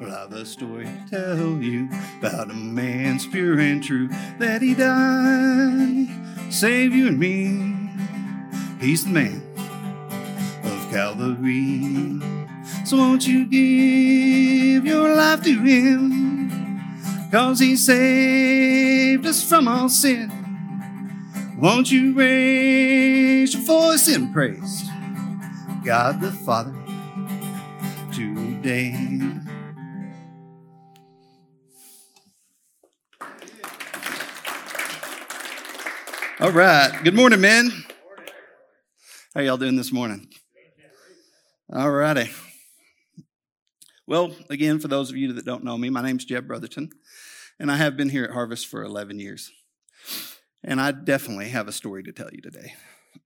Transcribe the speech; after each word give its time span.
Well, 0.00 0.16
I've 0.16 0.32
a 0.32 0.46
story 0.46 0.86
to 0.86 1.10
tell 1.10 1.62
you 1.62 1.86
about 2.20 2.50
a 2.50 2.54
man's 2.54 3.26
pure 3.26 3.60
and 3.60 3.84
true 3.84 4.08
that 4.38 4.62
he 4.62 4.74
died, 4.74 6.08
save 6.50 6.94
you 6.94 7.08
and 7.08 7.18
me. 7.18 7.90
He's 8.80 9.04
the 9.04 9.10
man 9.10 9.42
of 10.64 10.90
Calvary. 10.90 12.18
So 12.86 12.96
won't 12.96 13.26
you 13.26 13.44
give 13.44 14.86
your 14.86 15.14
life 15.14 15.42
to 15.42 15.52
him? 15.52 16.80
Cause 17.30 17.60
he 17.60 17.76
saved 17.76 19.26
us 19.26 19.46
from 19.46 19.68
all 19.68 19.90
sin. 19.90 20.32
Won't 21.58 21.92
you 21.92 22.14
raise 22.14 23.52
your 23.52 23.64
voice 23.64 24.08
in 24.08 24.32
praise? 24.32 24.82
God 25.84 26.22
the 26.22 26.32
Father 26.32 26.74
today. 28.14 29.49
All 36.40 36.50
right. 36.52 36.90
Good 37.04 37.14
morning, 37.14 37.42
men. 37.42 37.70
How 39.34 39.42
y'all 39.42 39.58
doing 39.58 39.76
this 39.76 39.92
morning? 39.92 40.26
All 41.70 41.90
righty. 41.90 42.30
Well, 44.06 44.34
again, 44.48 44.78
for 44.78 44.88
those 44.88 45.10
of 45.10 45.16
you 45.16 45.34
that 45.34 45.44
don't 45.44 45.64
know 45.64 45.76
me, 45.76 45.90
my 45.90 46.00
name's 46.00 46.24
Jeb 46.24 46.46
Brotherton, 46.46 46.88
and 47.58 47.70
I 47.70 47.76
have 47.76 47.94
been 47.94 48.08
here 48.08 48.24
at 48.24 48.30
Harvest 48.30 48.68
for 48.68 48.82
11 48.82 49.20
years. 49.20 49.52
And 50.64 50.80
I 50.80 50.92
definitely 50.92 51.50
have 51.50 51.68
a 51.68 51.72
story 51.72 52.02
to 52.04 52.12
tell 52.12 52.30
you 52.32 52.40
today. 52.40 52.72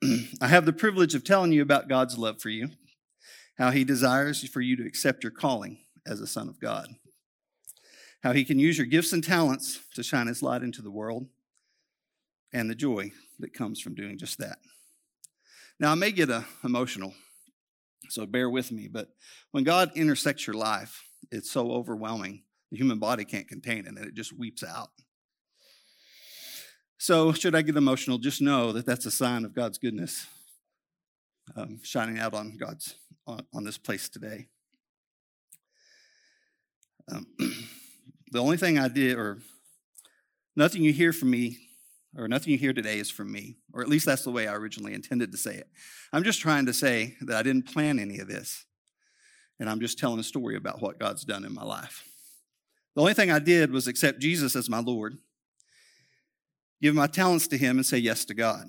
I 0.40 0.48
have 0.48 0.66
the 0.66 0.72
privilege 0.72 1.14
of 1.14 1.22
telling 1.22 1.52
you 1.52 1.62
about 1.62 1.88
God's 1.88 2.18
love 2.18 2.42
for 2.42 2.48
you, 2.48 2.70
how 3.58 3.70
He 3.70 3.84
desires 3.84 4.42
for 4.48 4.60
you 4.60 4.74
to 4.74 4.84
accept 4.84 5.22
your 5.22 5.30
calling 5.30 5.78
as 6.04 6.20
a 6.20 6.26
son 6.26 6.48
of 6.48 6.58
God, 6.58 6.88
how 8.24 8.32
He 8.32 8.44
can 8.44 8.58
use 8.58 8.76
your 8.76 8.88
gifts 8.88 9.12
and 9.12 9.22
talents 9.22 9.78
to 9.94 10.02
shine 10.02 10.26
His 10.26 10.42
light 10.42 10.64
into 10.64 10.82
the 10.82 10.90
world, 10.90 11.28
and 12.54 12.70
the 12.70 12.74
joy 12.74 13.10
that 13.40 13.52
comes 13.52 13.80
from 13.80 13.94
doing 13.94 14.16
just 14.16 14.38
that. 14.38 14.58
Now, 15.80 15.90
I 15.90 15.96
may 15.96 16.12
get 16.12 16.30
uh, 16.30 16.42
emotional, 16.62 17.12
so 18.08 18.24
bear 18.24 18.48
with 18.48 18.70
me, 18.70 18.88
but 18.88 19.08
when 19.50 19.64
God 19.64 19.90
intersects 19.96 20.46
your 20.46 20.54
life, 20.54 21.02
it's 21.32 21.50
so 21.50 21.72
overwhelming. 21.72 22.44
The 22.70 22.78
human 22.78 23.00
body 23.00 23.24
can't 23.24 23.48
contain 23.48 23.80
it, 23.80 23.86
and 23.86 23.98
it 23.98 24.14
just 24.14 24.38
weeps 24.38 24.62
out. 24.62 24.90
So, 26.96 27.32
should 27.32 27.56
I 27.56 27.62
get 27.62 27.76
emotional, 27.76 28.18
just 28.18 28.40
know 28.40 28.72
that 28.72 28.86
that's 28.86 29.04
a 29.04 29.10
sign 29.10 29.44
of 29.44 29.54
God's 29.54 29.78
goodness 29.78 30.26
um, 31.56 31.80
shining 31.82 32.18
out 32.18 32.34
on 32.34 32.56
God's 32.56 32.94
on, 33.26 33.44
on 33.52 33.64
this 33.64 33.78
place 33.78 34.08
today. 34.08 34.46
Um, 37.10 37.26
the 38.30 38.40
only 38.40 38.56
thing 38.56 38.78
I 38.78 38.88
did, 38.88 39.18
or 39.18 39.38
nothing 40.56 40.82
you 40.82 40.92
hear 40.92 41.12
from 41.12 41.30
me 41.30 41.58
or 42.16 42.28
nothing 42.28 42.52
you 42.52 42.58
hear 42.58 42.72
today 42.72 42.98
is 42.98 43.10
from 43.10 43.32
me, 43.32 43.56
or 43.72 43.82
at 43.82 43.88
least 43.88 44.06
that's 44.06 44.24
the 44.24 44.30
way 44.30 44.46
I 44.46 44.54
originally 44.54 44.94
intended 44.94 45.32
to 45.32 45.38
say 45.38 45.54
it. 45.54 45.68
I'm 46.12 46.24
just 46.24 46.40
trying 46.40 46.66
to 46.66 46.72
say 46.72 47.16
that 47.22 47.36
I 47.36 47.42
didn't 47.42 47.72
plan 47.72 47.98
any 47.98 48.18
of 48.18 48.28
this, 48.28 48.64
and 49.58 49.68
I'm 49.68 49.80
just 49.80 49.98
telling 49.98 50.20
a 50.20 50.24
story 50.24 50.56
about 50.56 50.80
what 50.80 50.98
God's 50.98 51.24
done 51.24 51.44
in 51.44 51.54
my 51.54 51.64
life. 51.64 52.04
The 52.94 53.00
only 53.00 53.14
thing 53.14 53.30
I 53.30 53.40
did 53.40 53.72
was 53.72 53.88
accept 53.88 54.20
Jesus 54.20 54.54
as 54.54 54.70
my 54.70 54.78
Lord, 54.78 55.18
give 56.80 56.94
my 56.94 57.06
talents 57.06 57.48
to 57.48 57.58
Him, 57.58 57.78
and 57.78 57.86
say 57.86 57.98
yes 57.98 58.24
to 58.26 58.34
God. 58.34 58.66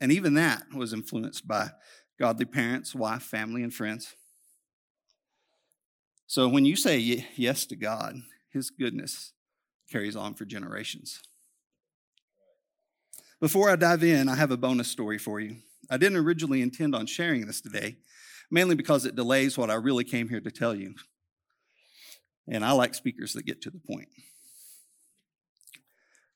And 0.00 0.10
even 0.10 0.34
that 0.34 0.64
was 0.74 0.92
influenced 0.92 1.46
by 1.46 1.70
godly 2.18 2.46
parents, 2.46 2.94
wife, 2.94 3.22
family, 3.22 3.62
and 3.62 3.72
friends. 3.72 4.14
So 6.26 6.48
when 6.48 6.64
you 6.64 6.74
say 6.76 6.98
yes 7.36 7.66
to 7.66 7.76
God, 7.76 8.16
His 8.50 8.70
goodness 8.70 9.32
carries 9.90 10.16
on 10.16 10.34
for 10.34 10.44
generations. 10.44 11.20
Before 13.40 13.70
I 13.70 13.76
dive 13.76 14.04
in, 14.04 14.28
I 14.28 14.34
have 14.34 14.50
a 14.50 14.56
bonus 14.58 14.88
story 14.88 15.16
for 15.16 15.40
you. 15.40 15.56
I 15.88 15.96
didn't 15.96 16.18
originally 16.18 16.60
intend 16.60 16.94
on 16.94 17.06
sharing 17.06 17.46
this 17.46 17.62
today, 17.62 17.96
mainly 18.50 18.74
because 18.74 19.06
it 19.06 19.16
delays 19.16 19.56
what 19.56 19.70
I 19.70 19.74
really 19.74 20.04
came 20.04 20.28
here 20.28 20.42
to 20.42 20.50
tell 20.50 20.74
you. 20.74 20.94
And 22.46 22.62
I 22.62 22.72
like 22.72 22.94
speakers 22.94 23.32
that 23.32 23.46
get 23.46 23.62
to 23.62 23.70
the 23.70 23.78
point. 23.78 24.08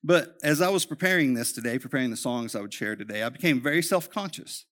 But 0.02 0.36
as 0.42 0.62
I 0.62 0.70
was 0.70 0.86
preparing 0.86 1.34
this 1.34 1.52
today, 1.52 1.78
preparing 1.78 2.10
the 2.10 2.16
songs 2.16 2.54
I 2.54 2.62
would 2.62 2.72
share 2.72 2.96
today, 2.96 3.22
I 3.22 3.28
became 3.28 3.60
very 3.60 3.82
self 3.82 4.08
conscious 4.08 4.64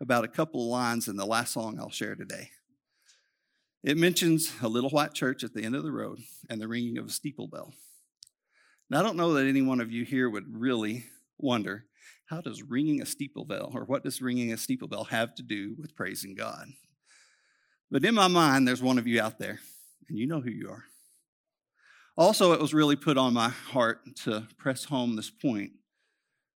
about 0.00 0.24
a 0.24 0.28
couple 0.28 0.62
of 0.62 0.68
lines 0.68 1.06
in 1.06 1.16
the 1.16 1.24
last 1.24 1.52
song 1.52 1.78
I'll 1.78 1.90
share 1.90 2.16
today. 2.16 2.50
It 3.84 3.96
mentions 3.96 4.52
a 4.60 4.68
little 4.68 4.90
white 4.90 5.14
church 5.14 5.44
at 5.44 5.54
the 5.54 5.62
end 5.62 5.76
of 5.76 5.84
the 5.84 5.92
road 5.92 6.18
and 6.50 6.60
the 6.60 6.66
ringing 6.66 6.98
of 6.98 7.06
a 7.06 7.10
steeple 7.10 7.46
bell. 7.46 7.74
Now, 8.90 8.98
I 9.00 9.02
don't 9.02 9.16
know 9.16 9.34
that 9.34 9.46
any 9.46 9.62
one 9.62 9.80
of 9.80 9.92
you 9.92 10.04
here 10.04 10.28
would 10.28 10.46
really 10.48 11.04
wonder 11.38 11.86
how 12.26 12.40
does 12.40 12.62
ringing 12.62 13.00
a 13.00 13.06
steeple 13.06 13.44
bell 13.44 13.70
or 13.74 13.84
what 13.84 14.02
does 14.02 14.20
ringing 14.20 14.52
a 14.52 14.56
steeple 14.56 14.88
bell 14.88 15.04
have 15.04 15.34
to 15.36 15.42
do 15.42 15.74
with 15.78 15.94
praising 15.94 16.34
God? 16.34 16.68
But 17.90 18.04
in 18.04 18.14
my 18.14 18.28
mind, 18.28 18.66
there's 18.66 18.82
one 18.82 18.98
of 18.98 19.06
you 19.06 19.20
out 19.20 19.38
there, 19.38 19.60
and 20.08 20.18
you 20.18 20.26
know 20.26 20.40
who 20.40 20.50
you 20.50 20.68
are. 20.68 20.84
Also, 22.16 22.52
it 22.52 22.60
was 22.60 22.74
really 22.74 22.96
put 22.96 23.16
on 23.16 23.32
my 23.32 23.50
heart 23.50 24.00
to 24.24 24.48
press 24.58 24.84
home 24.84 25.14
this 25.14 25.30
point 25.30 25.72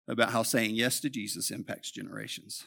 about 0.09 0.31
how 0.31 0.43
saying 0.43 0.75
yes 0.75 1.01
to 1.01 1.11
Jesus 1.11 1.51
impacts 1.51 1.91
generations. 1.91 2.65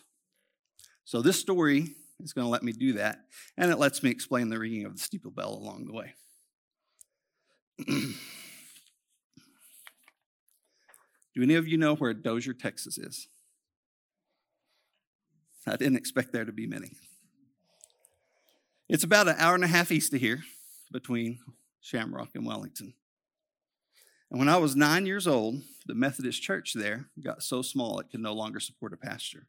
So, 1.04 1.22
this 1.22 1.40
story 1.40 1.96
is 2.22 2.32
going 2.32 2.46
to 2.46 2.52
let 2.52 2.64
me 2.64 2.72
do 2.72 2.94
that, 2.94 3.26
and 3.58 3.70
it 3.70 3.80
lets 3.80 4.02
me 4.02 4.12
explain 4.12 4.48
the 4.50 4.60
ringing 4.60 4.86
of 4.86 4.94
the 4.94 5.02
steeple 5.02 5.32
bell 5.32 5.54
along 5.54 5.88
the 5.88 5.94
way. 5.94 6.14
Do 11.34 11.42
any 11.42 11.56
of 11.56 11.68
you 11.68 11.78
know 11.78 11.96
where 11.96 12.14
Dozier, 12.14 12.54
Texas 12.54 12.98
is? 12.98 13.28
I 15.66 15.78
didn't 15.78 15.98
expect 15.98 16.34
there 16.34 16.46
to 16.46 16.52
be 16.52 16.68
many. 16.68 16.92
It's 18.90 19.04
about 19.04 19.28
an 19.28 19.36
hour 19.38 19.56
and 19.56 19.64
a 19.64 19.68
half 19.68 19.92
east 19.92 20.14
of 20.14 20.20
here 20.20 20.44
between 20.92 21.40
Shamrock 21.82 22.30
and 22.36 22.46
Wellington. 22.46 22.94
And 24.30 24.40
when 24.40 24.50
I 24.50 24.58
was 24.58 24.76
nine 24.76 25.06
years 25.06 25.26
old, 25.26 25.62
the 25.86 25.96
Methodist 25.96 26.42
church 26.42 26.74
there 26.74 27.08
got 27.24 27.44
so 27.44 27.62
small 27.62 28.00
it 28.00 28.08
could 28.12 28.20
no 28.20 28.34
longer 28.34 28.60
support 28.60 28.94
a 28.94 28.98
pastor. 28.98 29.48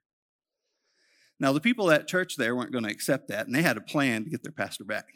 Now, 1.40 1.52
the 1.52 1.60
people 1.60 1.90
at 1.90 2.06
church 2.06 2.36
there 2.36 2.54
weren't 2.54 2.72
going 2.72 2.84
to 2.84 2.90
accept 2.90 3.28
that, 3.28 3.46
and 3.46 3.54
they 3.54 3.62
had 3.62 3.76
a 3.76 3.82
plan 3.82 4.24
to 4.24 4.30
get 4.30 4.42
their 4.42 4.52
pastor 4.52 4.84
back. 4.84 5.06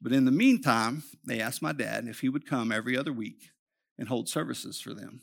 But 0.00 0.12
in 0.12 0.24
the 0.24 0.30
meantime, 0.30 1.02
they 1.26 1.40
asked 1.40 1.60
my 1.60 1.72
dad 1.72 2.06
if 2.06 2.20
he 2.20 2.28
would 2.28 2.46
come 2.46 2.70
every 2.70 2.96
other 2.96 3.12
week 3.12 3.50
and 3.98 4.08
hold 4.08 4.28
services 4.28 4.80
for 4.80 4.94
them. 4.94 5.22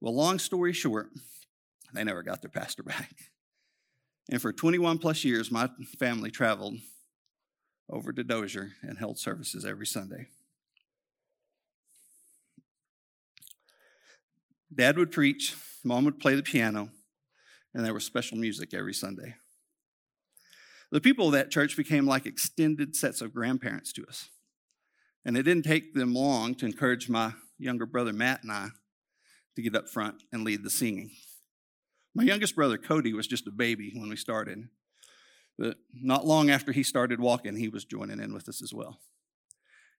Well, 0.00 0.14
long 0.14 0.38
story 0.38 0.72
short, 0.72 1.10
they 1.92 2.04
never 2.04 2.22
got 2.22 2.42
their 2.42 2.50
pastor 2.50 2.82
back. 2.84 3.14
And 4.30 4.42
for 4.42 4.52
21 4.52 4.98
plus 4.98 5.24
years, 5.24 5.50
my 5.50 5.70
family 5.98 6.30
traveled 6.30 6.76
over 7.90 8.12
to 8.12 8.22
Dozier 8.22 8.72
and 8.82 8.98
held 8.98 9.18
services 9.18 9.64
every 9.64 9.86
Sunday. 9.86 10.26
Dad 14.74 14.98
would 14.98 15.10
preach, 15.10 15.56
mom 15.82 16.04
would 16.04 16.20
play 16.20 16.34
the 16.34 16.42
piano, 16.42 16.90
and 17.72 17.84
there 17.84 17.94
was 17.94 18.04
special 18.04 18.36
music 18.36 18.74
every 18.74 18.92
Sunday. 18.92 19.36
The 20.90 21.00
people 21.00 21.26
of 21.26 21.32
that 21.32 21.50
church 21.50 21.76
became 21.76 22.06
like 22.06 22.26
extended 22.26 22.94
sets 22.94 23.22
of 23.22 23.32
grandparents 23.32 23.92
to 23.94 24.06
us. 24.06 24.28
And 25.24 25.36
it 25.36 25.42
didn't 25.42 25.64
take 25.64 25.94
them 25.94 26.14
long 26.14 26.54
to 26.56 26.66
encourage 26.66 27.08
my 27.08 27.32
younger 27.58 27.86
brother 27.86 28.12
Matt 28.12 28.42
and 28.42 28.52
I 28.52 28.68
to 29.56 29.62
get 29.62 29.74
up 29.74 29.88
front 29.88 30.22
and 30.32 30.44
lead 30.44 30.62
the 30.62 30.70
singing. 30.70 31.10
My 32.14 32.22
youngest 32.22 32.54
brother 32.54 32.78
Cody 32.78 33.12
was 33.12 33.26
just 33.26 33.46
a 33.46 33.52
baby 33.52 33.92
when 33.94 34.08
we 34.08 34.16
started, 34.16 34.68
but 35.58 35.76
not 35.92 36.26
long 36.26 36.50
after 36.50 36.72
he 36.72 36.82
started 36.82 37.20
walking, 37.20 37.56
he 37.56 37.68
was 37.68 37.84
joining 37.84 38.20
in 38.20 38.32
with 38.32 38.48
us 38.48 38.62
as 38.62 38.72
well. 38.72 39.00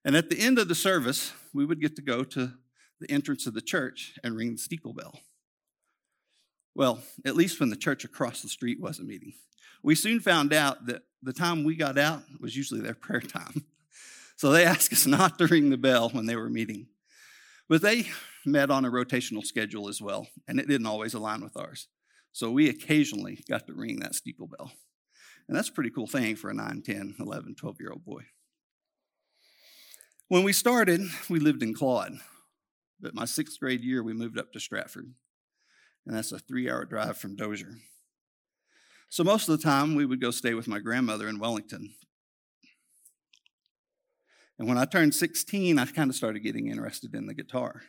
And 0.04 0.16
at 0.16 0.30
the 0.30 0.40
end 0.40 0.58
of 0.58 0.68
the 0.68 0.74
service, 0.74 1.32
we 1.52 1.64
would 1.64 1.80
get 1.80 1.94
to 1.96 2.02
go 2.02 2.24
to 2.24 2.52
the 3.00 3.10
entrance 3.10 3.46
of 3.46 3.54
the 3.54 3.60
church 3.60 4.18
and 4.24 4.36
ring 4.36 4.52
the 4.52 4.58
steeple 4.58 4.94
bell. 4.94 5.20
Well, 6.74 7.02
at 7.24 7.36
least 7.36 7.60
when 7.60 7.70
the 7.70 7.76
church 7.76 8.04
across 8.04 8.42
the 8.42 8.48
street 8.48 8.80
wasn't 8.80 9.08
meeting. 9.08 9.34
We 9.82 9.94
soon 9.94 10.20
found 10.20 10.52
out 10.52 10.86
that 10.86 11.02
the 11.22 11.32
time 11.32 11.64
we 11.64 11.76
got 11.76 11.98
out 11.98 12.22
was 12.38 12.56
usually 12.56 12.80
their 12.80 12.94
prayer 12.94 13.20
time. 13.20 13.64
So 14.40 14.52
they 14.52 14.64
asked 14.74 14.90
us 14.90 15.06
not 15.06 15.38
to 15.38 15.46
ring 15.46 15.68
the 15.68 15.76
bell 15.76 16.08
when 16.08 16.24
they 16.24 16.34
were 16.34 16.48
meeting. 16.48 16.86
But 17.68 17.82
they 17.82 18.08
met 18.46 18.70
on 18.70 18.86
a 18.86 18.90
rotational 18.90 19.44
schedule 19.44 19.86
as 19.86 20.00
well, 20.00 20.28
and 20.48 20.58
it 20.58 20.66
didn't 20.66 20.86
always 20.86 21.12
align 21.12 21.42
with 21.42 21.58
ours. 21.58 21.88
So 22.32 22.50
we 22.50 22.70
occasionally 22.70 23.44
got 23.50 23.66
to 23.66 23.74
ring 23.74 24.00
that 24.00 24.14
steeple 24.14 24.46
bell. 24.46 24.72
And 25.46 25.54
that's 25.54 25.68
a 25.68 25.72
pretty 25.72 25.90
cool 25.90 26.06
thing 26.06 26.36
for 26.36 26.48
a 26.48 26.54
9, 26.54 26.80
10, 26.80 27.16
11, 27.20 27.54
12 27.54 27.76
year 27.80 27.90
old 27.90 28.02
boy. 28.02 28.22
When 30.28 30.42
we 30.42 30.54
started, 30.54 31.02
we 31.28 31.38
lived 31.38 31.62
in 31.62 31.74
Claude. 31.74 32.14
But 32.98 33.14
my 33.14 33.26
sixth 33.26 33.60
grade 33.60 33.84
year, 33.84 34.02
we 34.02 34.14
moved 34.14 34.38
up 34.38 34.54
to 34.54 34.60
Stratford. 34.60 35.12
And 36.06 36.16
that's 36.16 36.32
a 36.32 36.38
three 36.38 36.70
hour 36.70 36.86
drive 36.86 37.18
from 37.18 37.36
Dozier. 37.36 37.74
So 39.10 39.22
most 39.22 39.50
of 39.50 39.58
the 39.58 39.62
time, 39.62 39.96
we 39.96 40.06
would 40.06 40.20
go 40.20 40.30
stay 40.30 40.54
with 40.54 40.66
my 40.66 40.78
grandmother 40.78 41.28
in 41.28 41.38
Wellington. 41.38 41.92
And 44.60 44.68
when 44.68 44.76
I 44.76 44.84
turned 44.84 45.14
16, 45.14 45.78
I 45.78 45.86
kind 45.86 46.10
of 46.10 46.16
started 46.16 46.40
getting 46.40 46.66
interested 46.66 47.14
in 47.14 47.24
the 47.24 47.32
guitar. 47.32 47.80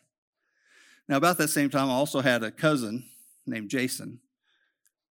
Now, 1.10 1.18
about 1.18 1.38
that 1.40 1.50
same 1.50 1.70
time, 1.70 1.90
I 1.90 1.92
also 1.92 2.22
had 2.22 2.44
a 2.44 2.50
cousin 2.50 3.04
named 3.46 3.70
Jason 3.70 4.22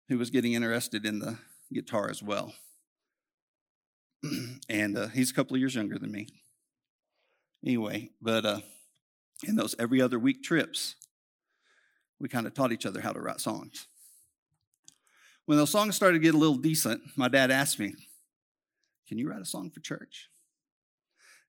who 0.09 0.17
was 0.17 0.31
getting 0.31 0.53
interested 0.53 1.05
in 1.05 1.19
the 1.19 1.37
guitar 1.71 2.09
as 2.09 2.23
well. 2.23 2.55
and 4.67 4.97
uh, 4.97 5.07
he's 5.09 5.29
a 5.29 5.33
couple 5.35 5.55
of 5.55 5.59
years 5.59 5.75
younger 5.75 5.99
than 5.99 6.11
me. 6.11 6.27
Anyway, 7.63 8.09
but 8.19 8.47
uh, 8.47 8.61
in 9.43 9.55
those 9.55 9.75
every 9.77 10.01
other 10.01 10.17
week 10.17 10.41
trips, 10.41 10.95
we 12.19 12.27
kind 12.29 12.47
of 12.47 12.55
taught 12.55 12.71
each 12.71 12.87
other 12.87 12.99
how 12.99 13.11
to 13.11 13.21
write 13.21 13.39
songs. 13.39 13.85
When 15.45 15.59
those 15.59 15.69
songs 15.69 15.95
started 15.95 16.17
to 16.17 16.23
get 16.23 16.33
a 16.33 16.37
little 16.39 16.57
decent, 16.57 17.03
my 17.15 17.27
dad 17.27 17.51
asked 17.51 17.77
me, 17.77 17.93
Can 19.07 19.19
you 19.19 19.29
write 19.29 19.41
a 19.41 19.45
song 19.45 19.69
for 19.69 19.81
church? 19.81 20.31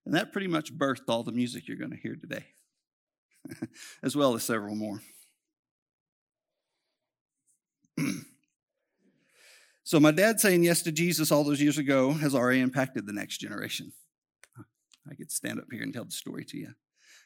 And 0.06 0.14
that 0.14 0.32
pretty 0.32 0.48
much 0.48 0.76
birthed 0.76 1.08
all 1.08 1.22
the 1.22 1.32
music 1.32 1.66
you're 1.66 1.78
going 1.78 1.90
to 1.90 1.96
hear 1.96 2.16
today, 2.16 2.44
as 4.02 4.14
well 4.14 4.34
as 4.34 4.42
several 4.42 4.74
more. 4.74 5.00
so, 9.84 9.98
my 10.00 10.10
dad 10.10 10.40
saying 10.40 10.62
yes 10.62 10.82
to 10.82 10.92
Jesus 10.92 11.32
all 11.32 11.44
those 11.44 11.62
years 11.62 11.78
ago 11.78 12.12
has 12.12 12.34
already 12.34 12.60
impacted 12.60 13.06
the 13.06 13.12
next 13.12 13.38
generation. 13.38 13.92
I 15.10 15.14
get 15.14 15.28
to 15.30 15.34
stand 15.34 15.58
up 15.58 15.66
here 15.70 15.82
and 15.82 15.92
tell 15.92 16.04
the 16.04 16.10
story 16.10 16.44
to 16.46 16.56
you. 16.56 16.68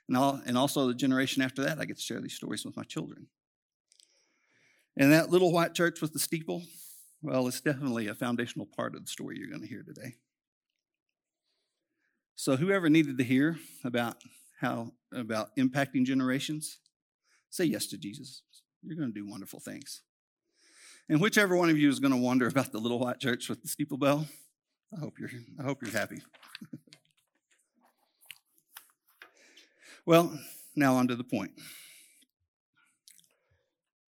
And, 0.08 0.42
and 0.46 0.58
also, 0.58 0.86
the 0.86 0.94
generation 0.94 1.42
after 1.42 1.62
that, 1.64 1.78
I 1.78 1.84
get 1.84 1.96
to 1.96 2.02
share 2.02 2.20
these 2.20 2.34
stories 2.34 2.64
with 2.64 2.76
my 2.76 2.84
children. 2.84 3.26
And 4.96 5.12
that 5.12 5.30
little 5.30 5.52
white 5.52 5.74
church 5.74 6.00
with 6.00 6.12
the 6.12 6.18
steeple, 6.18 6.62
well, 7.22 7.46
it's 7.46 7.60
definitely 7.60 8.08
a 8.08 8.14
foundational 8.14 8.66
part 8.66 8.94
of 8.96 9.02
the 9.02 9.10
story 9.10 9.36
you're 9.38 9.48
going 9.48 9.62
to 9.62 9.68
hear 9.68 9.82
today. 9.82 10.16
So, 12.40 12.54
whoever 12.54 12.88
needed 12.88 13.18
to 13.18 13.24
hear 13.24 13.58
about 13.82 14.14
how 14.60 14.92
about 15.12 15.56
impacting 15.56 16.04
generations, 16.04 16.78
say 17.50 17.64
yes 17.64 17.88
to 17.88 17.98
Jesus. 17.98 18.42
You're 18.80 18.96
going 18.96 19.12
to 19.12 19.20
do 19.20 19.28
wonderful 19.28 19.58
things. 19.58 20.02
And 21.08 21.20
whichever 21.20 21.56
one 21.56 21.68
of 21.68 21.76
you 21.76 21.88
is 21.88 21.98
going 21.98 22.12
to 22.12 22.16
wonder 22.16 22.46
about 22.46 22.70
the 22.70 22.78
little 22.78 23.00
white 23.00 23.18
church 23.18 23.48
with 23.48 23.62
the 23.62 23.66
steeple 23.66 23.98
bell, 23.98 24.28
I 24.96 25.00
hope 25.00 25.18
you're 25.18 25.30
I 25.58 25.64
hope 25.64 25.82
you're 25.82 25.90
happy. 25.90 26.22
well, 30.06 30.38
now 30.76 30.94
on 30.94 31.08
to 31.08 31.16
the 31.16 31.24
point. 31.24 31.50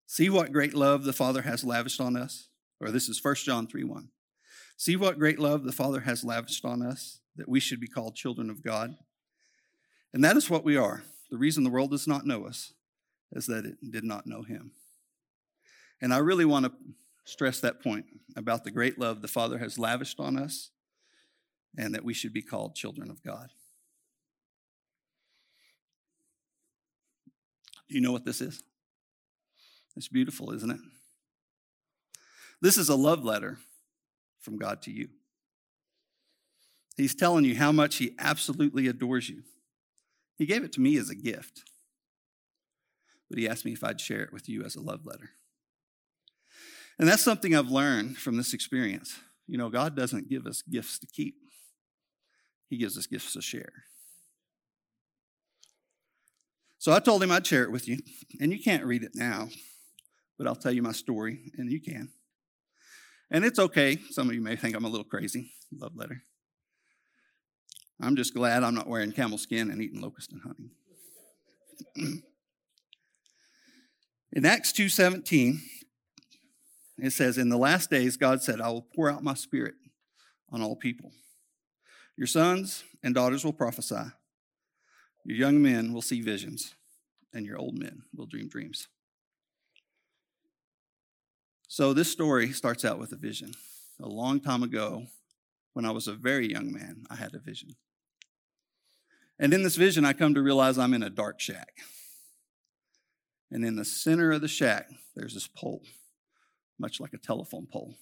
See 0.07 0.31
what 0.31 0.53
great 0.53 0.75
love 0.75 1.03
the 1.03 1.13
Father 1.13 1.43
has 1.43 1.65
lavished 1.65 2.01
on 2.01 2.17
us. 2.17 2.47
Or 2.81 2.93
this 2.93 3.09
is 3.09 3.23
1 3.25 3.35
John 3.35 3.67
3 3.67 3.83
1. 3.83 4.09
See 4.77 4.95
what 4.95 5.19
great 5.19 5.41
love 5.41 5.65
the 5.65 5.73
Father 5.73 6.03
has 6.03 6.23
lavished 6.23 6.65
on 6.65 6.81
us, 6.81 7.20
that 7.37 7.49
we 7.49 7.61
should 7.61 7.81
be 7.81 7.89
called 7.89 8.17
children 8.17 8.51
of 8.51 8.63
God. 8.63 8.97
And 10.13 10.25
that 10.25 10.37
is 10.37 10.51
what 10.51 10.65
we 10.65 10.77
are. 10.77 11.05
The 11.31 11.39
reason 11.39 11.65
the 11.65 11.71
world 11.71 11.91
does 11.91 12.07
not 12.07 12.27
know 12.27 12.47
us 12.47 12.73
is 13.33 13.47
that 13.47 13.65
it 13.65 13.77
did 13.91 14.05
not 14.05 14.27
know 14.27 14.43
Him. 14.43 14.73
And 16.03 16.13
I 16.13 16.19
really 16.19 16.45
want 16.45 16.67
to 16.67 16.73
stress 17.25 17.61
that 17.61 17.83
point 17.83 18.07
about 18.37 18.65
the 18.65 18.71
great 18.71 18.99
love 18.99 19.23
the 19.23 19.29
Father 19.29 19.59
has 19.59 19.79
lavished 19.79 20.19
on 20.19 20.37
us 20.37 20.71
and 21.77 21.95
that 21.95 22.05
we 22.05 22.15
should 22.15 22.33
be 22.33 22.43
called 22.43 22.75
children 22.75 23.11
of 23.11 23.23
God. 23.23 23.51
Do 27.89 27.95
you 27.95 28.01
know 28.01 28.13
what 28.13 28.25
this 28.25 28.41
is? 28.41 28.63
It's 29.97 30.09
beautiful, 30.09 30.53
isn't 30.53 30.71
it? 30.71 30.81
This 32.61 32.77
is 32.77 32.89
a 32.89 32.95
love 32.95 33.25
letter 33.25 33.59
from 34.41 34.59
God 34.59 34.83
to 34.83 34.91
you. 34.91 35.09
He's 37.01 37.15
telling 37.15 37.47
you 37.47 37.57
how 37.57 37.73
much 37.73 37.97
He 37.97 38.15
absolutely 38.19 38.87
adores 38.87 39.31
you. 39.31 39.43
He 40.37 40.45
gave 40.45 40.65
it 40.65 40.73
to 40.73 40.81
me 40.81 40.99
as 40.99 41.09
a 41.09 41.15
gift, 41.15 41.63
but 43.31 43.39
He 43.39 43.49
asked 43.49 43.65
me 43.65 43.73
if 43.73 43.83
I'd 43.83 44.01
share 44.01 44.21
it 44.21 44.35
with 44.35 44.51
you 44.51 44.63
as 44.65 44.77
a 44.77 44.83
love 44.83 45.07
letter. 45.07 45.31
And 46.99 47.09
that's 47.09 47.23
something 47.23 47.57
I've 47.57 47.71
learned 47.71 48.19
from 48.19 48.37
this 48.37 48.53
experience. 48.53 49.19
You 49.47 49.57
know, 49.57 49.71
God 49.71 49.97
doesn't 49.97 50.29
give 50.29 50.47
us 50.47 50.61
gifts 50.61 50.99
to 50.99 51.07
keep, 51.07 51.37
He 52.69 52.77
gives 52.77 52.99
us 52.99 53.07
gifts 53.07 53.33
to 53.33 53.41
share. 53.41 53.85
So 56.79 56.93
I 56.93 56.99
told 56.99 57.23
him 57.23 57.31
I'd 57.31 57.47
share 57.47 57.63
it 57.63 57.73
with 57.73 57.89
you, 57.89 57.99
and 58.41 58.53
you 58.53 58.63
can't 58.63 58.85
read 58.85 59.05
it 59.05 59.13
now, 59.15 59.49
but 60.37 60.47
I'll 60.47 60.55
tell 60.55 60.73
you 60.73 60.83
my 60.83 60.93
story, 60.93 61.53
and 61.57 61.71
you 61.71 61.81
can. 61.81 62.11
And 63.31 63.45
it's 63.45 63.59
okay. 63.59 63.99
Some 64.11 64.29
of 64.29 64.35
you 64.35 64.43
may 64.43 64.57
think 64.57 64.77
I'm 64.77 64.85
a 64.85 64.89
little 64.89 65.05
crazy. 65.05 65.53
Love 65.73 65.93
letter. 65.95 66.25
I'm 68.03 68.17
just 68.17 68.35
glad 68.35 68.63
I'm 68.63 68.75
not 68.75 68.89
wearing 68.89 69.13
camel 69.13 69.39
skin 69.39 69.71
and 69.71 69.83
eating 69.83 70.01
locust 70.01 70.33
and 70.33 70.41
honey. 70.43 70.71
In 74.33 74.47
Acts 74.47 74.73
2:17, 74.73 75.59
it 76.99 77.11
says, 77.13 77.39
In 77.39 77.49
the 77.49 77.57
last 77.59 77.91
days, 77.91 78.17
God 78.17 78.43
said, 78.43 78.61
I 78.61 78.69
will 78.69 78.87
pour 78.95 79.11
out 79.11 79.25
my 79.25 79.35
spirit 79.35 79.75
on 80.51 80.63
all 80.63 80.77
people. 80.77 81.13
Your 82.17 82.27
sons 82.27 82.85
and 83.03 83.15
daughters 83.15 83.45
will 83.45 83.53
prophesy, 83.53 84.13
your 85.25 85.37
young 85.37 85.63
men 85.63 85.93
will 85.93 86.03
see 86.03 86.21
visions, 86.21 86.75
and 87.33 87.47
your 87.47 87.59
old 87.59 87.79
men 87.79 88.03
will 88.15 88.27
dream 88.27 88.49
dreams. 88.49 88.89
So, 91.69 91.93
this 91.93 92.11
story 92.11 92.53
starts 92.53 92.85
out 92.85 92.99
with 92.99 93.13
a 93.13 93.17
vision. 93.17 93.53
A 94.03 94.09
long 94.09 94.41
time 94.41 94.63
ago, 94.63 95.07
when 95.73 95.85
I 95.85 95.91
was 95.93 96.09
a 96.09 96.15
very 96.15 96.51
young 96.51 96.73
man, 96.73 97.05
I 97.11 97.15
had 97.15 97.35
a 97.35 97.39
vision. 97.39 97.77
And 99.41 99.53
in 99.55 99.63
this 99.63 99.77
vision, 99.77 100.05
I 100.05 100.13
come 100.13 100.35
to 100.35 100.43
realize 100.43 100.79
I'm 100.79 100.95
in 100.95 101.03
a 101.03 101.11
dark 101.11 101.41
shack. 101.41 101.79
And 103.51 103.65
in 103.65 103.75
the 103.75 103.85
center 103.85 104.31
of 104.31 104.43
the 104.43 104.49
shack, 104.49 104.87
there's 105.17 105.35
this 105.35 105.49
pole 105.49 105.83
much 106.79 107.01
like 107.01 107.13
a 107.13 107.19
telephone 107.19 107.67
pole. 107.71 107.95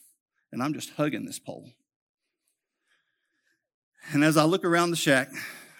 And 0.53 0.63
I'm 0.63 0.73
just 0.73 0.91
hugging 0.91 1.27
this 1.27 1.39
pole. 1.39 1.73
And 4.13 4.25
as 4.25 4.37
I 4.37 4.45
look 4.45 4.65
around 4.65 4.91
the 4.91 4.97
shack, 4.97 5.31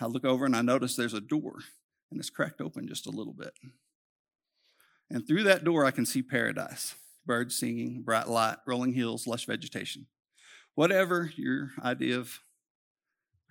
I 0.01 0.07
look 0.07 0.25
over 0.25 0.45
and 0.45 0.55
I 0.55 0.63
notice 0.63 0.97
there's 0.97 1.15
a 1.15 1.21
door, 1.21 1.55
and 2.11 2.21
it's 2.21 2.31
cracked 2.31 2.61
open 2.61 2.89
just 2.89 3.07
a 3.07 3.11
little 3.11 3.33
bit. 3.33 3.53
And 5.11 5.27
through 5.27 5.45
that 5.45 5.65
door, 5.65 5.85
I 5.85 5.91
can 5.91 6.05
see 6.05 6.23
paradise 6.23 6.95
birds 7.25 7.59
singing, 7.59 8.03
bright 8.03 8.27
light, 8.27 8.57
rolling 8.67 8.95
hills, 8.95 9.27
lush 9.27 9.47
vegetation. 9.47 10.07
Whatever 10.75 11.31
your 11.37 11.73
idea 11.83 12.19
of 12.19 12.41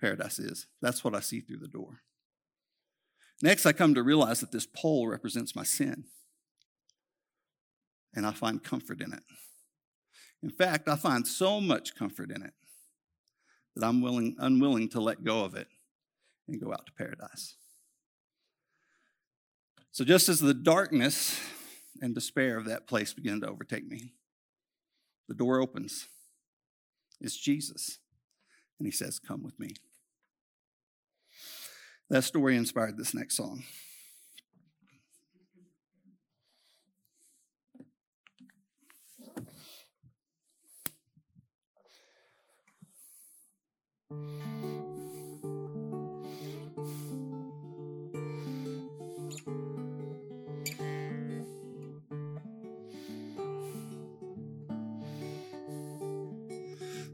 paradise 0.00 0.38
is, 0.38 0.66
that's 0.80 1.04
what 1.04 1.14
I 1.14 1.20
see 1.20 1.40
through 1.40 1.58
the 1.58 1.68
door. 1.68 2.00
Next, 3.42 3.66
I 3.66 3.72
come 3.72 3.94
to 3.94 4.02
realize 4.02 4.40
that 4.40 4.52
this 4.52 4.66
pole 4.66 5.06
represents 5.08 5.54
my 5.54 5.62
sin 5.62 6.04
and 8.14 8.26
I 8.26 8.32
find 8.32 8.62
comfort 8.62 9.00
in 9.00 9.12
it. 9.12 9.22
In 10.42 10.50
fact, 10.50 10.88
I 10.88 10.96
find 10.96 11.26
so 11.26 11.60
much 11.60 11.94
comfort 11.94 12.30
in 12.30 12.42
it 12.42 12.52
that 13.76 13.86
I'm 13.86 14.00
willing, 14.00 14.36
unwilling 14.38 14.88
to 14.90 15.00
let 15.00 15.24
go 15.24 15.44
of 15.44 15.54
it 15.54 15.68
and 16.48 16.60
go 16.60 16.72
out 16.72 16.86
to 16.86 16.92
paradise. 16.92 17.56
So, 19.90 20.04
just 20.04 20.28
as 20.28 20.38
the 20.38 20.54
darkness 20.54 21.40
and 22.00 22.14
despair 22.14 22.56
of 22.56 22.66
that 22.66 22.86
place 22.86 23.12
begin 23.12 23.40
to 23.40 23.48
overtake 23.48 23.86
me, 23.86 24.12
the 25.28 25.34
door 25.34 25.60
opens. 25.60 26.06
It's 27.20 27.36
Jesus. 27.36 27.98
And 28.78 28.86
he 28.86 28.92
says, 28.92 29.18
Come 29.18 29.42
with 29.42 29.58
me. 29.58 29.70
That 32.10 32.24
story 32.24 32.56
inspired 32.56 32.96
this 32.96 33.12
next 33.12 33.36
song. 33.36 33.64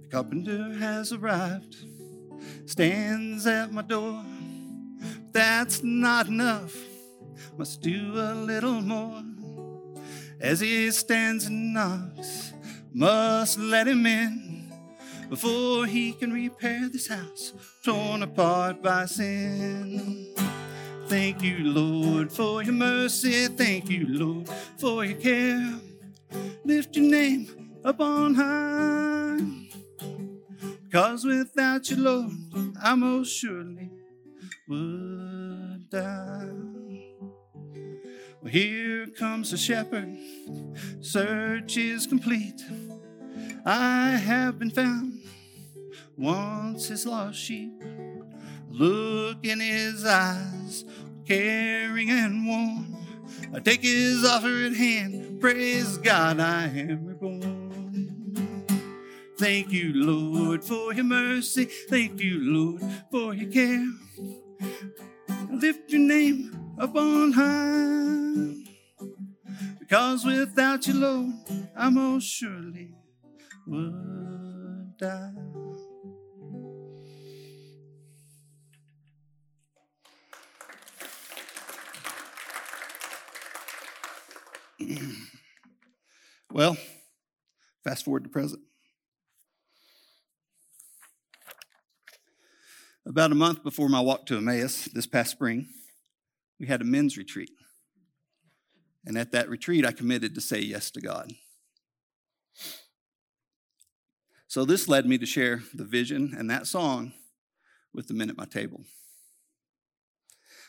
The 0.02 0.08
carpenter 0.10 0.72
has 0.74 1.12
arrived, 1.12 1.74
stands 2.66 3.48
at 3.48 3.72
my 3.72 3.82
door. 3.82 4.24
That's 5.34 5.82
not 5.82 6.28
enough, 6.28 6.76
must 7.58 7.80
do 7.80 8.12
a 8.14 8.34
little 8.36 8.80
more. 8.80 9.20
As 10.40 10.60
he 10.60 10.88
stands 10.92 11.46
and 11.46 11.74
knocks, 11.74 12.52
must 12.92 13.58
let 13.58 13.88
him 13.88 14.06
in 14.06 14.72
before 15.28 15.86
he 15.86 16.12
can 16.12 16.32
repair 16.32 16.88
this 16.88 17.08
house 17.08 17.52
torn 17.82 18.22
apart 18.22 18.80
by 18.80 19.06
sin. 19.06 20.32
Thank 21.08 21.42
you, 21.42 21.64
Lord, 21.64 22.30
for 22.30 22.62
your 22.62 22.74
mercy. 22.74 23.48
Thank 23.48 23.90
you, 23.90 24.06
Lord, 24.06 24.48
for 24.78 25.04
your 25.04 25.18
care. 25.18 25.80
Lift 26.64 26.94
your 26.94 27.10
name 27.10 27.48
up 27.84 28.00
on 28.00 28.34
high. 28.34 29.40
Cause 30.92 31.24
without 31.24 31.90
you, 31.90 31.96
Lord, 31.96 32.76
I 32.80 32.94
most 32.94 33.36
surely 33.36 33.90
would 34.68 35.90
die. 35.90 36.48
Well, 38.40 38.50
here 38.50 39.06
comes 39.06 39.50
the 39.50 39.56
shepherd, 39.56 40.16
search 41.00 41.76
is 41.76 42.06
complete. 42.06 42.62
I 43.66 44.10
have 44.10 44.58
been 44.58 44.70
found, 44.70 45.20
once 46.16 46.88
his 46.88 47.06
lost 47.06 47.38
sheep. 47.38 47.72
Look 48.70 49.44
in 49.46 49.60
his 49.60 50.04
eyes, 50.04 50.84
caring 51.26 52.10
and 52.10 52.46
warm. 52.46 52.96
I 53.54 53.60
take 53.60 53.82
his 53.82 54.24
offered 54.24 54.74
hand, 54.74 55.40
praise 55.40 55.98
God, 55.98 56.40
I 56.40 56.64
am 56.64 57.06
reborn. 57.06 57.64
Thank 59.36 59.72
you, 59.72 59.92
Lord, 59.94 60.64
for 60.64 60.94
your 60.94 61.04
mercy. 61.04 61.64
Thank 61.64 62.20
you, 62.20 62.38
Lord, 62.40 62.82
for 63.10 63.34
your 63.34 63.50
care. 63.50 63.86
Lift 65.60 65.90
your 65.90 66.00
name 66.00 66.74
up 66.78 66.96
on 66.96 67.32
high. 67.32 68.54
Because 69.78 70.24
without 70.24 70.86
you, 70.86 70.94
Lord, 70.94 71.32
I 71.76 71.90
most 71.90 72.24
surely 72.24 72.90
would 73.66 74.96
die. 74.98 75.30
well, 86.52 86.76
fast 87.84 88.04
forward 88.04 88.24
to 88.24 88.30
present. 88.30 88.60
About 93.06 93.32
a 93.32 93.34
month 93.34 93.62
before 93.62 93.90
my 93.90 94.00
walk 94.00 94.24
to 94.26 94.36
Emmaus 94.38 94.86
this 94.86 95.06
past 95.06 95.30
spring, 95.30 95.68
we 96.58 96.66
had 96.66 96.80
a 96.80 96.84
men's 96.84 97.18
retreat. 97.18 97.50
And 99.04 99.18
at 99.18 99.32
that 99.32 99.50
retreat, 99.50 99.84
I 99.84 99.92
committed 99.92 100.34
to 100.34 100.40
say 100.40 100.60
yes 100.60 100.90
to 100.92 101.02
God. 101.02 101.30
So 104.46 104.64
this 104.64 104.88
led 104.88 105.04
me 105.04 105.18
to 105.18 105.26
share 105.26 105.62
the 105.74 105.84
vision 105.84 106.34
and 106.36 106.48
that 106.48 106.66
song 106.66 107.12
with 107.92 108.08
the 108.08 108.14
men 108.14 108.30
at 108.30 108.38
my 108.38 108.46
table. 108.46 108.84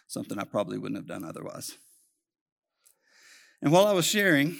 Something 0.08 0.38
I 0.38 0.44
probably 0.44 0.78
wouldn't 0.78 0.98
have 0.98 1.08
done 1.08 1.24
otherwise. 1.24 1.78
And 3.66 3.74
while 3.74 3.88
I 3.88 3.94
was 3.94 4.06
sharing, 4.06 4.58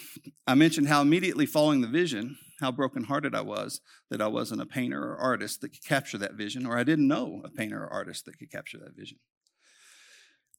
I 0.48 0.56
mentioned 0.56 0.88
how 0.88 1.00
immediately 1.04 1.46
following 1.46 1.82
the 1.82 1.88
vision, 1.88 2.40
how 2.60 2.72
brokenhearted 2.72 3.36
I 3.36 3.42
was 3.42 3.80
that 4.10 4.20
I 4.20 4.26
wasn't 4.26 4.62
a 4.62 4.66
painter 4.66 5.00
or 5.00 5.16
artist 5.18 5.62
that 5.62 5.70
could 5.70 5.86
capture 5.86 6.18
that 6.18 6.34
vision, 6.34 6.66
or 6.66 6.76
I 6.76 6.84
didn't 6.84 7.08
know 7.08 7.44
a 7.46 7.52
painter 7.52 7.84
or 7.84 7.94
artist 7.94 8.26
that 8.26 8.40
could 8.40 8.52
capture 8.52 8.80
that 8.80 8.96
vision. 8.98 9.20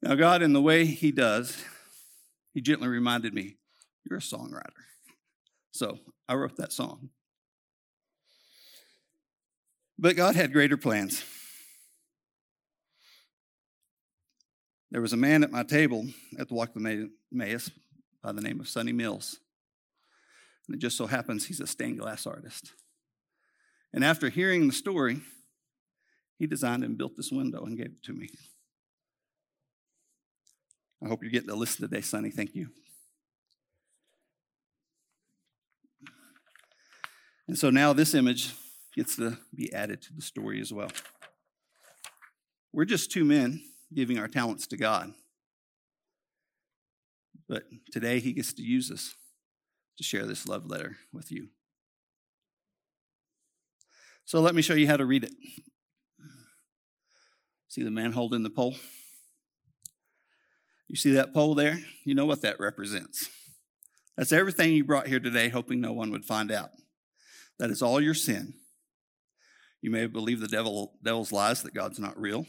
Now, 0.00 0.14
God, 0.14 0.42
in 0.42 0.52
the 0.52 0.62
way 0.62 0.86
He 0.86 1.10
does, 1.10 1.64
He 2.54 2.60
gently 2.60 2.86
reminded 2.86 3.34
me, 3.34 3.56
You're 4.08 4.20
a 4.20 4.22
songwriter. 4.22 4.70
So 5.72 5.98
I 6.28 6.36
wrote 6.36 6.56
that 6.56 6.72
song. 6.72 7.08
But 9.98 10.14
God 10.14 10.36
had 10.36 10.52
greater 10.52 10.76
plans. 10.76 11.24
There 14.92 15.02
was 15.02 15.12
a 15.12 15.16
man 15.16 15.42
at 15.42 15.50
my 15.50 15.64
table 15.64 16.06
at 16.38 16.46
the 16.46 16.54
Walk 16.54 16.76
of 16.76 16.86
Emmaus 16.86 17.72
by 18.26 18.32
the 18.32 18.42
name 18.42 18.58
of 18.58 18.68
Sonny 18.68 18.90
Mills. 18.90 19.38
And 20.66 20.74
it 20.74 20.80
just 20.80 20.96
so 20.96 21.06
happens 21.06 21.46
he's 21.46 21.60
a 21.60 21.66
stained 21.66 22.00
glass 22.00 22.26
artist. 22.26 22.72
And 23.94 24.04
after 24.04 24.30
hearing 24.30 24.66
the 24.66 24.72
story, 24.72 25.20
he 26.36 26.48
designed 26.48 26.82
and 26.82 26.98
built 26.98 27.16
this 27.16 27.30
window 27.30 27.64
and 27.64 27.78
gave 27.78 27.86
it 27.86 28.02
to 28.02 28.12
me. 28.12 28.28
I 31.04 31.06
hope 31.06 31.22
you're 31.22 31.30
getting 31.30 31.50
to 31.50 31.54
listen 31.54 31.88
today, 31.88 32.00
Sonny. 32.00 32.32
Thank 32.32 32.56
you. 32.56 32.70
And 37.46 37.56
so 37.56 37.70
now 37.70 37.92
this 37.92 38.12
image 38.12 38.54
gets 38.96 39.14
to 39.16 39.38
be 39.54 39.72
added 39.72 40.02
to 40.02 40.12
the 40.12 40.22
story 40.22 40.60
as 40.60 40.72
well. 40.72 40.90
We're 42.72 42.86
just 42.86 43.12
two 43.12 43.24
men 43.24 43.62
giving 43.94 44.18
our 44.18 44.26
talents 44.26 44.66
to 44.66 44.76
God. 44.76 45.14
But 47.48 47.64
today 47.92 48.18
he 48.18 48.32
gets 48.32 48.52
to 48.54 48.62
use 48.62 48.90
us 48.90 49.14
to 49.98 50.04
share 50.04 50.26
this 50.26 50.46
love 50.48 50.66
letter 50.66 50.96
with 51.12 51.30
you. 51.30 51.48
So 54.24 54.40
let 54.40 54.54
me 54.54 54.62
show 54.62 54.74
you 54.74 54.88
how 54.88 54.96
to 54.96 55.06
read 55.06 55.24
it. 55.24 55.32
See 57.68 57.82
the 57.82 57.90
man 57.90 58.12
holding 58.12 58.42
the 58.42 58.50
pole? 58.50 58.74
You 60.88 60.96
see 60.96 61.12
that 61.12 61.34
pole 61.34 61.54
there? 61.54 61.78
You 62.04 62.14
know 62.14 62.26
what 62.26 62.42
that 62.42 62.58
represents. 62.58 63.28
That's 64.16 64.32
everything 64.32 64.72
you 64.72 64.84
brought 64.84 65.08
here 65.08 65.20
today, 65.20 65.48
hoping 65.48 65.80
no 65.80 65.92
one 65.92 66.10
would 66.10 66.24
find 66.24 66.50
out. 66.50 66.70
That 67.58 67.70
is 67.70 67.82
all 67.82 68.00
your 68.00 68.14
sin. 68.14 68.54
You 69.82 69.90
may 69.90 70.06
believe 70.06 70.40
the 70.40 70.48
devil, 70.48 70.94
devil's 71.04 71.32
lies 71.32 71.62
that 71.62 71.74
God's 71.74 71.98
not 71.98 72.18
real 72.18 72.46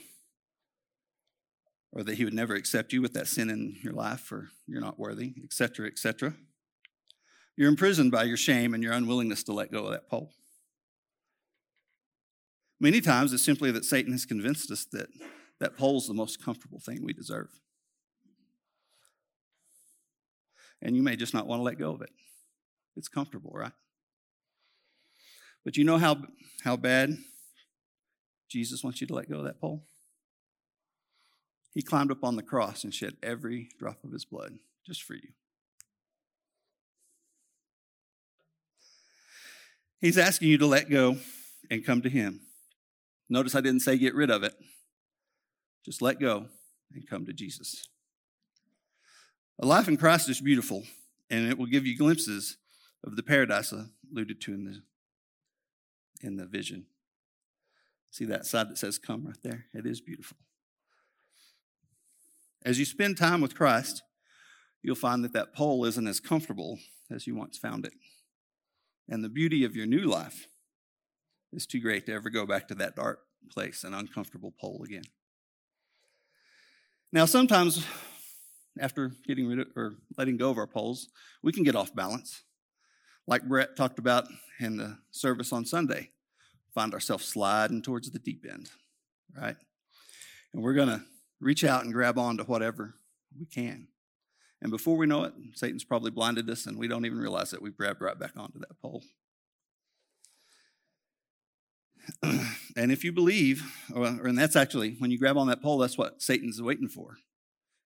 or 1.92 2.04
that 2.04 2.16
he 2.16 2.26
would 2.26 2.34
never 2.34 2.56
accept 2.56 2.94
you 2.94 3.02
with 3.02 3.14
that 3.14 3.28
sin 3.28 3.50
in 3.50 3.78
your 3.82 3.94
life 3.94 4.32
or 4.32 4.50
you're 4.68 4.82
not 4.82 5.00
worthy, 5.00 5.34
etc., 5.44 5.88
etc. 5.88 6.34
You're 7.56 7.70
imprisoned 7.70 8.12
by 8.12 8.24
your 8.24 8.38
shame 8.38 8.74
and 8.74 8.84
your 8.84 8.94
unwillingness 8.94 9.44
to 9.44 9.54
let 9.54 9.72
go 9.72 9.86
of 9.86 9.92
that 9.92 10.10
pole. 10.10 10.32
Many 12.80 13.02
times 13.02 13.34
it's 13.34 13.44
simply 13.44 13.72
that 13.72 13.86
Satan 13.86 14.12
has 14.12 14.26
convinced 14.26 14.70
us 14.70 14.86
that 14.92 15.08
that 15.60 15.78
pole's 15.78 16.08
the 16.08 16.14
most 16.14 16.44
comfortable 16.44 16.80
thing 16.80 17.04
we 17.04 17.14
deserve. 17.14 17.50
And 20.82 20.96
you 20.96 21.02
may 21.02 21.16
just 21.16 21.34
not 21.34 21.48
want 21.48 21.60
to 21.60 21.64
let 21.64 21.80
go 21.80 21.92
of 21.94 22.02
it. 22.02 22.12
It's 22.96 23.08
comfortable, 23.08 23.52
right? 23.54 23.72
But 25.66 25.78
you 25.78 25.84
know 25.84 25.98
how, 25.98 26.18
how 26.64 26.78
bad 26.78 27.18
Jesus 28.50 28.84
wants 28.84 29.02
you 29.02 29.08
to 29.08 29.14
let 29.14 29.30
go 29.30 29.40
of 29.40 29.46
that 29.46 29.60
pole? 29.60 29.84
He 31.78 31.84
climbed 31.84 32.10
up 32.10 32.24
on 32.24 32.36
the 32.36 32.42
cross 32.42 32.84
and 32.84 32.92
shed 32.92 33.18
every 33.22 33.70
drop 33.78 34.04
of 34.04 34.12
his 34.12 34.26
blood 34.26 34.58
just 34.84 35.04
for 35.04 35.14
you. 35.14 35.30
He's 40.02 40.18
asking 40.18 40.50
you 40.50 40.58
to 40.58 40.66
let 40.66 40.90
go 40.90 41.18
and 41.70 41.86
come 41.86 42.02
to 42.02 42.10
him. 42.10 42.40
Notice 43.30 43.54
I 43.54 43.62
didn't 43.62 43.82
say 43.82 43.96
get 43.96 44.16
rid 44.16 44.32
of 44.32 44.42
it. 44.42 44.56
Just 45.86 46.02
let 46.02 46.20
go 46.20 46.48
and 46.96 47.08
come 47.08 47.28
to 47.28 47.32
Jesus. 47.32 47.88
A 49.60 49.66
life 49.68 49.88
in 49.88 49.98
Christ 49.98 50.30
is 50.30 50.42
beautiful, 50.42 50.82
and 51.30 51.48
it 51.48 51.60
will 51.60 51.68
give 51.68 51.86
you 51.86 51.96
glimpses 51.96 52.58
of 53.04 53.16
the 53.16 53.22
paradise 53.22 53.72
alluded 53.72 54.42
to 54.42 54.54
in 54.56 54.64
the, 54.64 54.82
in 56.28 56.38
the 56.38 56.48
vision. 56.48 56.88
See 58.10 58.26
that 58.26 58.48
side 58.48 58.68
that 58.72 58.80
says 58.80 58.98
come 58.98 59.28
right 59.28 59.38
there? 59.44 59.66
It 59.76 59.86
is 59.86 60.02
beautiful. 60.02 60.38
As 62.68 62.78
you 62.78 62.84
spend 62.84 63.16
time 63.16 63.40
with 63.40 63.56
Christ, 63.56 64.04
you'll 64.84 64.96
find 64.96 65.24
that 65.24 65.32
that 65.32 65.54
pole 65.54 65.86
isn't 65.86 66.06
as 66.06 66.20
comfortable 66.20 66.80
as 67.10 67.26
you 67.26 67.34
once 67.34 67.58
found 67.58 67.86
it. 67.86 67.94
And 69.08 69.24
the 69.24 69.30
beauty 69.30 69.64
of 69.64 69.74
your 69.74 69.86
new 69.86 70.04
life 70.04 70.50
is 71.54 71.66
too 71.66 71.80
great 71.80 72.06
to 72.08 72.14
ever 72.14 72.30
go 72.30 72.46
back 72.46 72.68
to 72.68 72.76
that 72.76 72.98
dark 72.98 73.20
place 73.50 73.86
and 73.86 73.96
uncomfortable 73.96 74.54
pole 74.60 74.84
again. 74.84 75.06
Now, 77.14 77.24
sometimes 77.24 77.88
after 78.78 79.14
getting 79.26 79.48
rid 79.48 79.60
of 79.60 79.68
or 79.78 79.94
letting 80.18 80.36
go 80.36 80.50
of 80.50 80.58
our 80.58 80.68
poles, 80.68 81.08
we 81.42 81.54
can 81.54 81.64
get 81.64 81.78
off 81.78 81.96
balance. 81.96 82.44
Like 83.28 83.48
Brett 83.48 83.78
talked 83.78 83.98
about 83.98 84.28
in 84.60 84.76
the 84.76 84.98
service 85.12 85.54
on 85.54 85.64
Sunday, 85.64 86.10
find 86.76 86.94
ourselves 86.94 87.24
sliding 87.24 87.82
towards 87.82 88.12
the 88.12 88.20
deep 88.20 88.46
end, 88.46 88.72
right? 89.34 89.56
And 90.54 90.62
we're 90.62 90.74
going 90.74 90.90
to 90.90 91.02
reach 91.40 91.64
out 91.64 91.84
and 91.84 91.94
grab 91.94 92.18
on 92.18 92.38
to 92.38 92.44
whatever 92.44 92.96
we 93.38 93.46
can. 93.46 93.88
And 94.62 94.72
before 94.72 94.98
we 94.98 95.06
know 95.06 95.24
it, 95.24 95.34
Satan's 95.54 95.84
probably 95.84 96.12
blinded 96.12 96.50
us 96.50 96.66
and 96.66 96.78
we 96.78 96.88
don't 96.88 97.06
even 97.06 97.20
realize 97.20 97.52
that 97.52 97.62
we've 97.62 97.78
grabbed 97.78 98.02
right 98.02 98.18
back 98.18 98.32
onto 98.36 98.60
that 98.60 98.82
pole. 98.82 99.04
and 102.76 102.92
if 102.92 103.04
you 103.04 103.12
believe, 103.12 103.64
or, 103.94 104.06
and 104.06 104.38
that's 104.38 104.56
actually, 104.56 104.96
when 105.00 105.12
you 105.12 105.20
grab 105.20 105.38
on 105.38 105.48
that 105.48 105.62
pole, 105.62 105.78
that's 105.78 105.98
what 105.98 106.22
Satan's 106.22 106.62
waiting 106.62 106.88
for. 106.88 107.18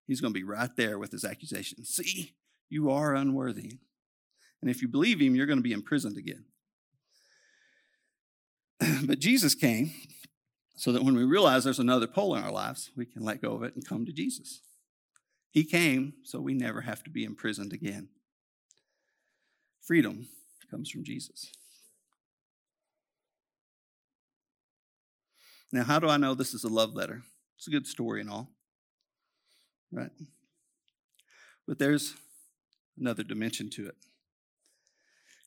He's 0.08 0.22
going 0.22 0.34
to 0.34 0.40
be 0.40 0.44
right 0.44 0.70
there 0.78 0.98
with 0.98 1.12
his 1.12 1.26
accusation. 1.26 1.84
See, 1.86 2.34
you 2.70 2.90
are 2.90 3.16
unworthy. 3.16 3.80
And 4.62 4.70
if 4.70 4.82
you 4.82 4.88
believe 4.88 5.20
him, 5.20 5.36
you're 5.36 5.48
going 5.48 5.60
to 5.60 5.64
be 5.64 5.74
imprisoned 5.74 6.18
again. 6.18 6.46
but 9.06 9.20
Jesus 9.20 9.56
came 9.56 9.92
so 10.82 10.92
that 10.92 11.04
when 11.04 11.16
we 11.16 11.24
realize 11.24 11.64
there's 11.64 11.78
another 11.78 12.08
pole 12.08 12.34
in 12.34 12.44
our 12.44 12.52
lives, 12.52 12.90
we 12.98 13.06
can 13.06 13.24
let 13.24 13.40
go 13.40 13.54
of 13.54 13.62
it 13.62 13.76
and 13.76 13.88
come 13.88 14.04
to 14.04 14.12
Jesus. 14.12 14.62
He 15.52 15.64
came 15.64 16.14
so 16.24 16.40
we 16.40 16.56
never 16.56 16.82
have 16.82 17.04
to 17.04 17.12
be 17.12 17.24
imprisoned 17.24 17.72
again. 17.72 18.10
Freedom 19.80 20.28
comes 20.72 20.90
from 20.90 21.04
Jesus. 21.04 21.52
Now, 25.72 25.84
how 25.84 26.00
do 26.00 26.10
I 26.10 26.18
know 26.18 26.34
this 26.34 26.56
is 26.56 26.64
a 26.64 26.68
love 26.68 26.96
letter 26.96 27.22
It's 27.60 27.68
a 27.68 27.72
good 27.72 27.86
story 27.86 28.20
and 28.20 28.32
all, 28.32 28.50
right? 29.92 30.10
But 31.68 31.78
there's 31.78 32.16
another 33.00 33.22
dimension 33.22 33.70
to 33.70 33.86
it. 33.86 33.96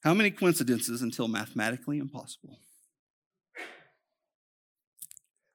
How 0.04 0.14
many 0.14 0.30
coincidences 0.30 1.02
until 1.02 1.26
mathematically 1.26 1.98
impossible? 1.98 2.60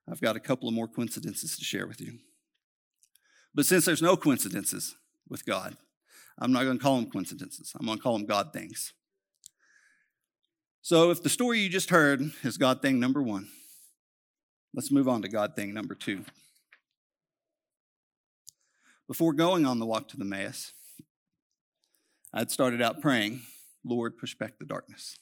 I've 0.10 0.22
got 0.22 0.36
a 0.36 0.40
couple 0.40 0.68
of 0.68 0.74
more 0.74 0.88
coincidences 0.88 1.58
to 1.58 1.64
share 1.64 1.88
with 1.88 2.02
you. 2.02 2.20
But 3.54 3.66
since 3.66 3.86
there's 3.86 4.02
no 4.02 4.18
coincidences 4.18 4.96
with 5.28 5.46
God, 5.46 5.78
I'm 6.40 6.52
not 6.52 6.64
going 6.64 6.78
to 6.78 6.84
call 6.84 6.96
them 6.96 7.12
coincidences. 7.12 7.74
I'm 7.80 7.86
going 7.86 7.98
to 7.98 8.04
call 8.04 8.18
them 8.18 8.26
God 8.26 8.54
things. 8.54 8.94
So 10.82 11.12
if 11.12 11.22
the 11.22 11.30
story 11.30 11.60
you 11.60 11.70
just 11.70 11.90
heard 11.90 12.22
is 12.44 12.58
God 12.58 12.82
thing 12.82 13.00
number 13.00 13.22
one, 13.22 13.50
let's 14.74 14.92
move 14.92 15.08
on 15.08 15.22
to 15.22 15.30
God 15.30 15.56
thing 15.56 15.74
number 15.74 15.94
two. 15.94 16.24
Before 19.08 19.34
going 19.34 19.66
on 19.66 19.80
the 19.80 19.86
walk 19.86 20.08
to 20.10 20.18
the 20.18 20.24
Emmaus, 20.24 20.72
I'd 22.34 22.52
started 22.52 22.82
out 22.82 23.02
praying, 23.02 23.42
Lord, 23.84 24.18
push 24.18 24.36
back 24.36 24.58
the 24.60 24.66
darkness. 24.66 25.18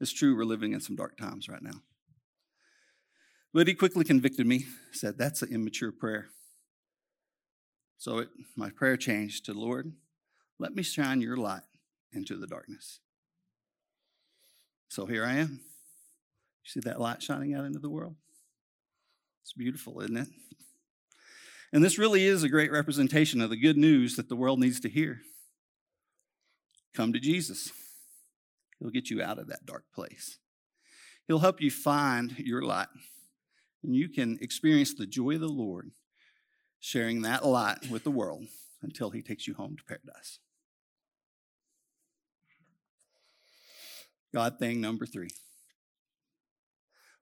It's 0.00 0.12
true, 0.12 0.36
we're 0.36 0.44
living 0.44 0.72
in 0.72 0.80
some 0.80 0.96
dark 0.96 1.16
times 1.16 1.48
right 1.48 1.62
now. 1.62 1.82
But 3.52 3.66
he 3.66 3.74
quickly 3.74 4.04
convicted 4.04 4.46
me, 4.46 4.66
said, 4.92 5.16
That's 5.18 5.42
an 5.42 5.52
immature 5.52 5.92
prayer. 5.92 6.28
So 7.96 8.18
it, 8.18 8.28
my 8.56 8.70
prayer 8.70 8.96
changed 8.96 9.46
to, 9.46 9.54
Lord, 9.54 9.92
let 10.58 10.74
me 10.74 10.82
shine 10.82 11.20
your 11.20 11.36
light 11.36 11.62
into 12.12 12.36
the 12.36 12.46
darkness. 12.46 13.00
So 14.88 15.06
here 15.06 15.24
I 15.24 15.34
am. 15.34 15.60
You 16.64 16.70
see 16.70 16.80
that 16.80 17.00
light 17.00 17.22
shining 17.22 17.54
out 17.54 17.64
into 17.64 17.78
the 17.78 17.90
world? 17.90 18.16
It's 19.42 19.52
beautiful, 19.52 20.00
isn't 20.00 20.16
it? 20.16 20.28
And 21.72 21.84
this 21.84 21.98
really 21.98 22.24
is 22.24 22.42
a 22.42 22.48
great 22.48 22.72
representation 22.72 23.40
of 23.40 23.50
the 23.50 23.56
good 23.56 23.76
news 23.76 24.16
that 24.16 24.28
the 24.28 24.36
world 24.36 24.58
needs 24.58 24.80
to 24.80 24.88
hear. 24.88 25.20
Come 26.94 27.12
to 27.12 27.20
Jesus. 27.20 27.70
He'll 28.78 28.90
get 28.90 29.10
you 29.10 29.22
out 29.22 29.38
of 29.38 29.48
that 29.48 29.66
dark 29.66 29.84
place. 29.94 30.38
He'll 31.26 31.40
help 31.40 31.60
you 31.60 31.70
find 31.70 32.38
your 32.38 32.62
light. 32.62 32.88
And 33.82 33.94
you 33.94 34.08
can 34.08 34.38
experience 34.40 34.94
the 34.94 35.06
joy 35.06 35.34
of 35.34 35.40
the 35.40 35.48
Lord 35.48 35.90
sharing 36.80 37.22
that 37.22 37.44
light 37.44 37.90
with 37.90 38.04
the 38.04 38.10
world 38.10 38.46
until 38.82 39.10
He 39.10 39.22
takes 39.22 39.46
you 39.46 39.54
home 39.54 39.76
to 39.76 39.84
paradise. 39.84 40.38
God 44.32 44.58
thing 44.58 44.80
number 44.80 45.06
three. 45.06 45.30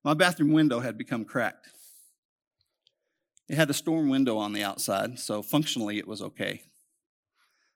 My 0.02 0.14
bathroom 0.14 0.52
window 0.52 0.80
had 0.80 0.98
become 0.98 1.24
cracked. 1.24 1.68
It 3.48 3.56
had 3.56 3.70
a 3.70 3.74
storm 3.74 4.08
window 4.08 4.38
on 4.38 4.52
the 4.52 4.62
outside, 4.62 5.18
so 5.18 5.42
functionally 5.42 5.98
it 5.98 6.08
was 6.08 6.20
okay. 6.20 6.62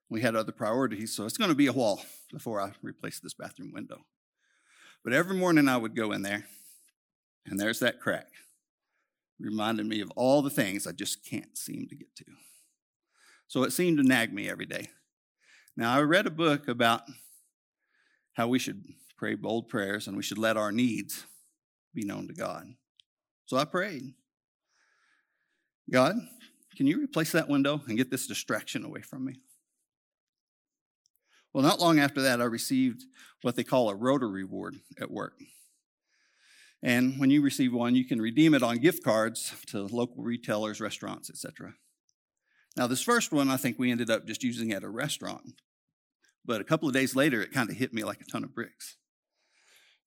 We 0.09 0.21
had 0.21 0.35
other 0.35 0.53
priorities, 0.53 1.15
so 1.15 1.25
it's 1.25 1.37
going 1.37 1.51
to 1.51 1.57
be 1.57 1.69
a 1.69 1.73
while 1.73 2.05
before 2.33 2.61
I 2.61 2.73
replace 2.83 3.21
this 3.21 3.35
bathroom 3.35 3.73
window. 3.73 4.05
But 5.05 5.13
every 5.13 5.37
morning 5.37 5.69
I 5.69 5.77
would 5.77 5.95
go 5.95 6.11
in 6.11 6.23
there, 6.23 6.47
and 7.47 7.59
there's 7.59 7.79
that 7.81 8.01
crack. 8.01 8.27
Reminded 9.41 9.87
me 9.87 10.01
of 10.01 10.11
all 10.17 10.43
the 10.43 10.51
things 10.51 10.87
I 10.87 10.93
just 10.93 11.25
can't 11.25 11.57
seem 11.57 11.87
to 11.89 11.97
get 11.97 12.15
to. 12.17 12.25
So 13.49 13.63
it 13.65 13.73
seemed 13.73 13.97
to 13.97 14.05
nag 14.05 14.33
me 14.33 14.49
every 14.49 14.67
day. 14.67 14.91
Now, 15.76 15.97
I 15.97 16.03
read 16.03 16.26
a 16.26 16.31
book 16.31 16.69
about 16.69 17.03
how 18.35 18.49
we 18.49 18.59
should 18.59 18.85
pray 19.17 19.35
bold 19.35 19.69
prayers 19.69 20.07
and 20.07 20.17
we 20.17 20.23
should 20.23 20.39
let 20.39 20.57
our 20.57 20.71
needs 20.71 21.25
be 21.95 22.05
known 22.05 22.29
to 22.29 22.35
God. 22.35 22.75
So 23.47 23.57
I 23.57 23.65
prayed 23.65 24.15
God, 25.91 26.17
can 26.76 26.87
you 26.87 27.03
replace 27.03 27.33
that 27.33 27.49
window 27.49 27.83
and 27.89 27.97
get 27.97 28.11
this 28.11 28.26
distraction 28.26 28.85
away 28.85 29.00
from 29.00 29.25
me? 29.25 29.41
Well, 31.53 31.65
not 31.65 31.81
long 31.81 31.99
after 31.99 32.23
that, 32.23 32.41
I 32.41 32.45
received 32.45 33.03
what 33.43 33.57
they 33.57 33.65
call 33.65 33.91
a 33.91 33.95
Rotary 33.95 34.45
reward 34.45 34.76
at 35.00 35.11
work. 35.11 35.35
And 36.82 37.21
when 37.21 37.30
you 37.30 37.43
receive 37.43 37.75
one, 37.75 37.95
you 37.95 38.06
can 38.06 38.21
redeem 38.21 38.54
it 38.54 38.62
on 38.62 38.78
gift 38.78 39.04
cards 39.04 39.54
to 39.66 39.82
local 39.82 40.23
retailers, 40.23 40.80
restaurants, 40.80 41.28
etc. 41.28 41.75
Now, 42.76 42.86
this 42.86 43.02
first 43.02 43.32
one, 43.32 43.50
I 43.50 43.56
think 43.56 43.78
we 43.78 43.90
ended 43.90 44.10
up 44.10 44.26
just 44.26 44.43
using 44.43 44.73
at 44.73 44.84
a 44.84 44.88
restaurant. 44.88 45.60
But 46.45 46.60
a 46.60 46.64
couple 46.64 46.88
of 46.88 46.95
days 46.95 47.14
later, 47.14 47.43
it 47.43 47.52
kind 47.52 47.69
of 47.69 47.76
hit 47.76 47.93
me 47.93 48.02
like 48.02 48.21
a 48.21 48.25
ton 48.25 48.45
of 48.45 48.54
bricks. 48.54 48.97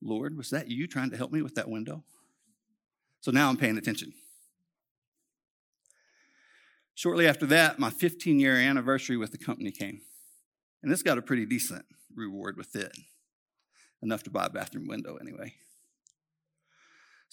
Lord, 0.01 0.35
was 0.35 0.49
that 0.49 0.69
you 0.69 0.87
trying 0.87 1.11
to 1.11 1.17
help 1.17 1.31
me 1.31 1.41
with 1.41 1.55
that 1.55 1.69
window? 1.69 2.03
So 3.21 3.31
now 3.31 3.49
I'm 3.49 3.57
paying 3.57 3.77
attention. 3.77 4.13
Shortly 6.95 7.27
after 7.27 7.45
that, 7.47 7.79
my 7.79 7.89
15 7.89 8.39
year 8.39 8.55
anniversary 8.55 9.17
with 9.17 9.31
the 9.31 9.37
company 9.37 9.71
came. 9.71 10.01
And 10.81 10.91
this 10.91 11.03
got 11.03 11.17
a 11.17 11.21
pretty 11.21 11.45
decent 11.45 11.85
reward 12.13 12.57
with 12.57 12.75
it, 12.75 12.91
enough 14.01 14.23
to 14.23 14.29
buy 14.29 14.45
a 14.45 14.49
bathroom 14.49 14.87
window 14.87 15.15
anyway. 15.15 15.53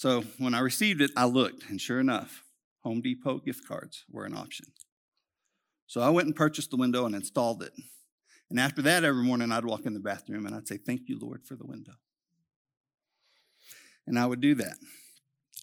So 0.01 0.23
when 0.39 0.55
I 0.55 0.61
received 0.61 1.03
it, 1.03 1.11
I 1.15 1.27
looked, 1.27 1.69
and 1.69 1.79
sure 1.79 2.01
enough, 2.01 2.43
Home 2.85 3.03
Depot 3.03 3.37
gift 3.37 3.69
cards 3.69 4.07
were 4.11 4.25
an 4.25 4.35
option. 4.35 4.69
So 5.87 6.01
I 6.01 6.09
went 6.09 6.25
and 6.25 6.35
purchased 6.35 6.71
the 6.71 6.79
window 6.79 7.05
and 7.05 7.15
installed 7.15 7.63
it. 7.63 7.75
And 8.49 8.59
after 8.59 8.81
that, 8.81 9.05
every 9.05 9.23
morning 9.23 9.53
I'd 9.53 9.67
walk 9.67 9.85
in 9.85 9.93
the 9.93 10.01
bathroom 10.01 10.47
and 10.47 10.55
I'd 10.55 10.67
say, 10.67 10.79
Thank 10.79 11.03
you, 11.11 11.19
Lord, 11.21 11.45
for 11.45 11.55
the 11.55 11.67
window. 11.67 11.93
And 14.07 14.19
I 14.19 14.25
would 14.25 14.41
do 14.41 14.55
that 14.55 14.79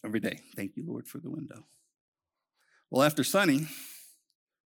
every 0.06 0.20
day. 0.20 0.38
Thank 0.56 0.78
you, 0.78 0.84
Lord, 0.86 1.08
for 1.08 1.18
the 1.18 1.32
window. 1.32 1.66
Well, 2.92 3.02
after 3.02 3.24
Sonny 3.24 3.66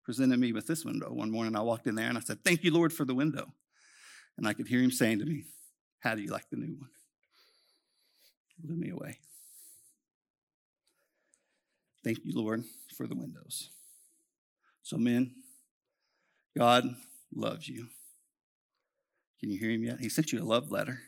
presented 0.03 0.37
me 0.37 0.51
with 0.51 0.67
this 0.67 0.83
window, 0.83 1.13
one 1.13 1.31
morning 1.31 1.55
I 1.55 1.61
walked 1.61 1.87
in 1.87 1.95
there 1.95 2.09
and 2.09 2.17
I 2.17 2.21
said, 2.21 2.43
Thank 2.43 2.65
you, 2.65 2.73
Lord, 2.73 2.91
for 2.91 3.05
the 3.05 3.15
window. 3.15 3.53
And 4.37 4.45
I 4.45 4.51
could 4.51 4.67
hear 4.67 4.81
him 4.81 4.91
saying 4.91 5.19
to 5.19 5.25
me, 5.25 5.45
How 6.01 6.13
do 6.15 6.21
you 6.21 6.29
like 6.29 6.49
the 6.49 6.57
new 6.57 6.75
one? 6.77 6.89
Blew 8.59 8.75
me 8.75 8.89
away. 8.89 9.19
Thank 12.03 12.19
you, 12.23 12.33
Lord, 12.33 12.63
for 12.95 13.07
the 13.07 13.15
windows. 13.15 13.69
So, 14.83 14.97
men, 14.97 15.35
God 16.57 16.85
loves 17.33 17.67
you. 17.67 17.87
Can 19.39 19.51
you 19.51 19.59
hear 19.59 19.71
him 19.71 19.83
yet? 19.83 19.99
He 19.99 20.09
sent 20.09 20.31
you 20.31 20.41
a 20.41 20.43
love 20.43 20.71
letter. 20.71 20.99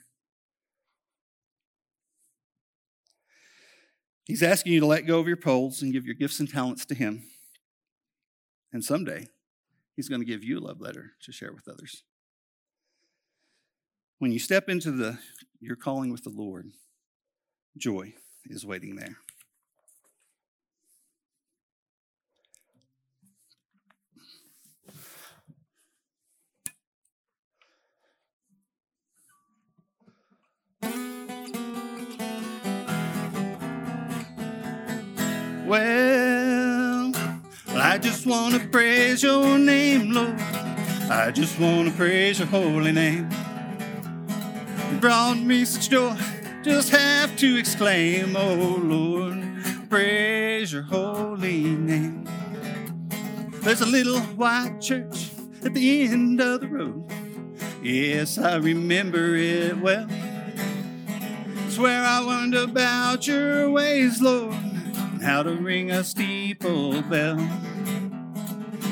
He's 4.26 4.44
asking 4.44 4.74
you 4.74 4.80
to 4.80 4.86
let 4.86 5.06
go 5.06 5.20
of 5.20 5.28
your 5.28 5.38
poles 5.38 5.82
and 5.82 5.92
give 5.92 6.06
your 6.06 6.16
gifts 6.16 6.40
and 6.40 6.50
talents 6.50 6.86
to 6.86 6.96
Him. 6.96 7.24
And 8.72 8.84
someday, 8.84 9.28
He's 9.96 10.10
going 10.10 10.22
to 10.22 10.26
give 10.26 10.44
you 10.44 10.60
a 10.60 10.66
love 10.66 10.82
letter 10.82 11.12
to 11.24 11.32
share 11.32 11.54
with 11.54 11.68
others. 11.68 12.04
When 14.20 14.32
you 14.32 14.40
step 14.40 14.70
into 14.70 14.92
the 14.92 15.20
your 15.60 15.76
calling 15.76 16.12
with 16.12 16.24
the 16.24 16.30
Lord, 16.30 16.72
joy 17.78 18.14
is 18.46 18.66
waiting 18.66 18.96
there. 18.96 19.18
Well, 35.66 37.12
I 37.70 37.98
just 37.98 38.26
want 38.26 38.54
to 38.56 38.68
praise 38.68 39.24
your 39.24 39.58
name, 39.58 40.12
Lord. 40.12 40.40
I 41.10 41.32
just 41.32 41.60
want 41.60 41.90
to 41.90 41.94
praise 41.96 42.40
your 42.40 42.48
holy 42.48 42.92
name. 42.92 43.30
You 44.92 44.98
brought 45.00 45.38
me 45.38 45.66
such 45.66 45.90
joy, 45.90 46.16
just 46.64 46.90
have 46.92 47.36
to 47.38 47.58
exclaim, 47.58 48.36
oh 48.36 48.80
Lord, 48.84 49.42
praise 49.90 50.74
your 50.74 50.84
holy 50.84 51.64
name. 51.64 52.28
There's 53.62 53.82
a 53.82 53.86
little 53.86 54.20
white 54.36 54.82
church 54.82 55.32
at 55.64 55.74
the 55.74 56.04
end 56.04 56.42
of 56.42 56.62
the 56.62 56.68
road. 56.68 57.12
Yes, 57.82 58.38
I 58.38 58.58
remember 58.58 59.36
it 59.36 59.78
well. 59.78 60.08
It's 61.74 61.80
where 61.80 62.04
I 62.06 62.20
learned 62.20 62.54
about 62.54 63.26
your 63.26 63.68
ways, 63.72 64.22
Lord 64.22 64.54
and 64.54 65.24
how 65.24 65.42
to 65.42 65.56
ring 65.56 65.90
a 65.90 66.04
steeple 66.04 67.02
bell. 67.02 67.40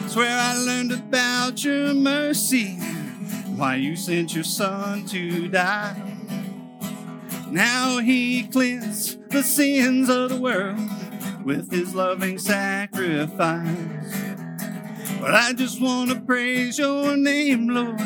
It's 0.04 0.16
where 0.16 0.36
I 0.36 0.58
learned 0.58 0.92
about 0.92 1.64
your 1.64 1.94
mercy, 1.94 2.78
why 3.56 3.76
you 3.76 3.96
sent 3.96 4.34
your 4.34 4.44
son 4.44 5.06
to 5.10 5.48
die. 5.48 5.96
Now 7.52 8.00
he 8.00 8.48
cleansed 8.48 9.30
the 9.30 9.44
sins 9.44 10.10
of 10.10 10.30
the 10.30 10.42
world 10.42 10.80
with 11.46 11.72
his 11.72 11.94
loving 11.94 12.40
sacrifice. 12.40 13.78
But 15.20 15.36
I 15.36 15.54
just 15.54 15.80
want 15.80 16.10
to 16.10 16.20
praise 16.20 16.80
your 16.80 17.16
name, 17.16 17.68
Lord. 17.68 18.02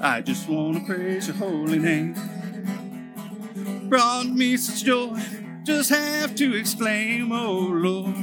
I 0.00 0.20
just 0.20 0.48
want 0.48 0.76
to 0.76 0.84
praise 0.84 1.26
your 1.26 1.36
holy 1.36 1.80
name. 1.80 2.14
Brought 3.88 4.26
me 4.26 4.56
such 4.56 4.84
joy 4.84 5.20
just 5.64 5.88
have 5.88 6.34
to 6.34 6.54
exclaim, 6.54 7.32
Oh 7.32 7.68
Lord, 7.70 8.14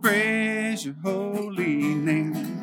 praise. 0.00 0.86
your 0.86 0.94
holy 1.02 1.76
name. 1.76 2.56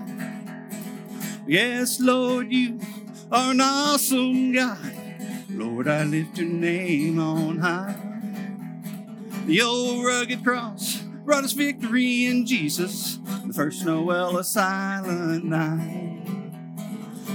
Yes, 1.48 2.00
Lord, 2.00 2.52
you 2.52 2.80
are 3.32 3.52
an 3.52 3.62
awesome 3.62 4.52
God. 4.52 4.80
Lord, 5.50 5.88
I 5.88 6.06
lift 6.06 6.40
your 6.40 6.48
name 6.48 7.20
on 7.20 7.60
high. 7.60 7.96
The 9.46 9.62
old 9.62 10.04
rugged 10.04 10.44
cross 10.44 11.02
brought 11.24 11.44
us 11.44 11.52
victory 11.52 12.26
in 12.26 12.48
Jesus, 12.48 13.20
the 13.46 13.54
first 13.54 13.86
Noel, 13.86 14.38
a 14.38 14.44
silent 14.44 15.46
night. 15.46 16.24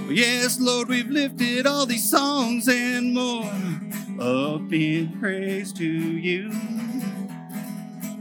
Yes, 0.08 0.58
Lord, 0.58 0.88
we've 0.88 1.08
lifted 1.08 1.68
all 1.68 1.86
these 1.86 2.10
songs 2.10 2.68
and 2.68 3.14
more 3.14 3.48
up 4.20 4.70
in 4.72 5.18
praise 5.18 5.72
to 5.72 5.84
you. 5.84 6.52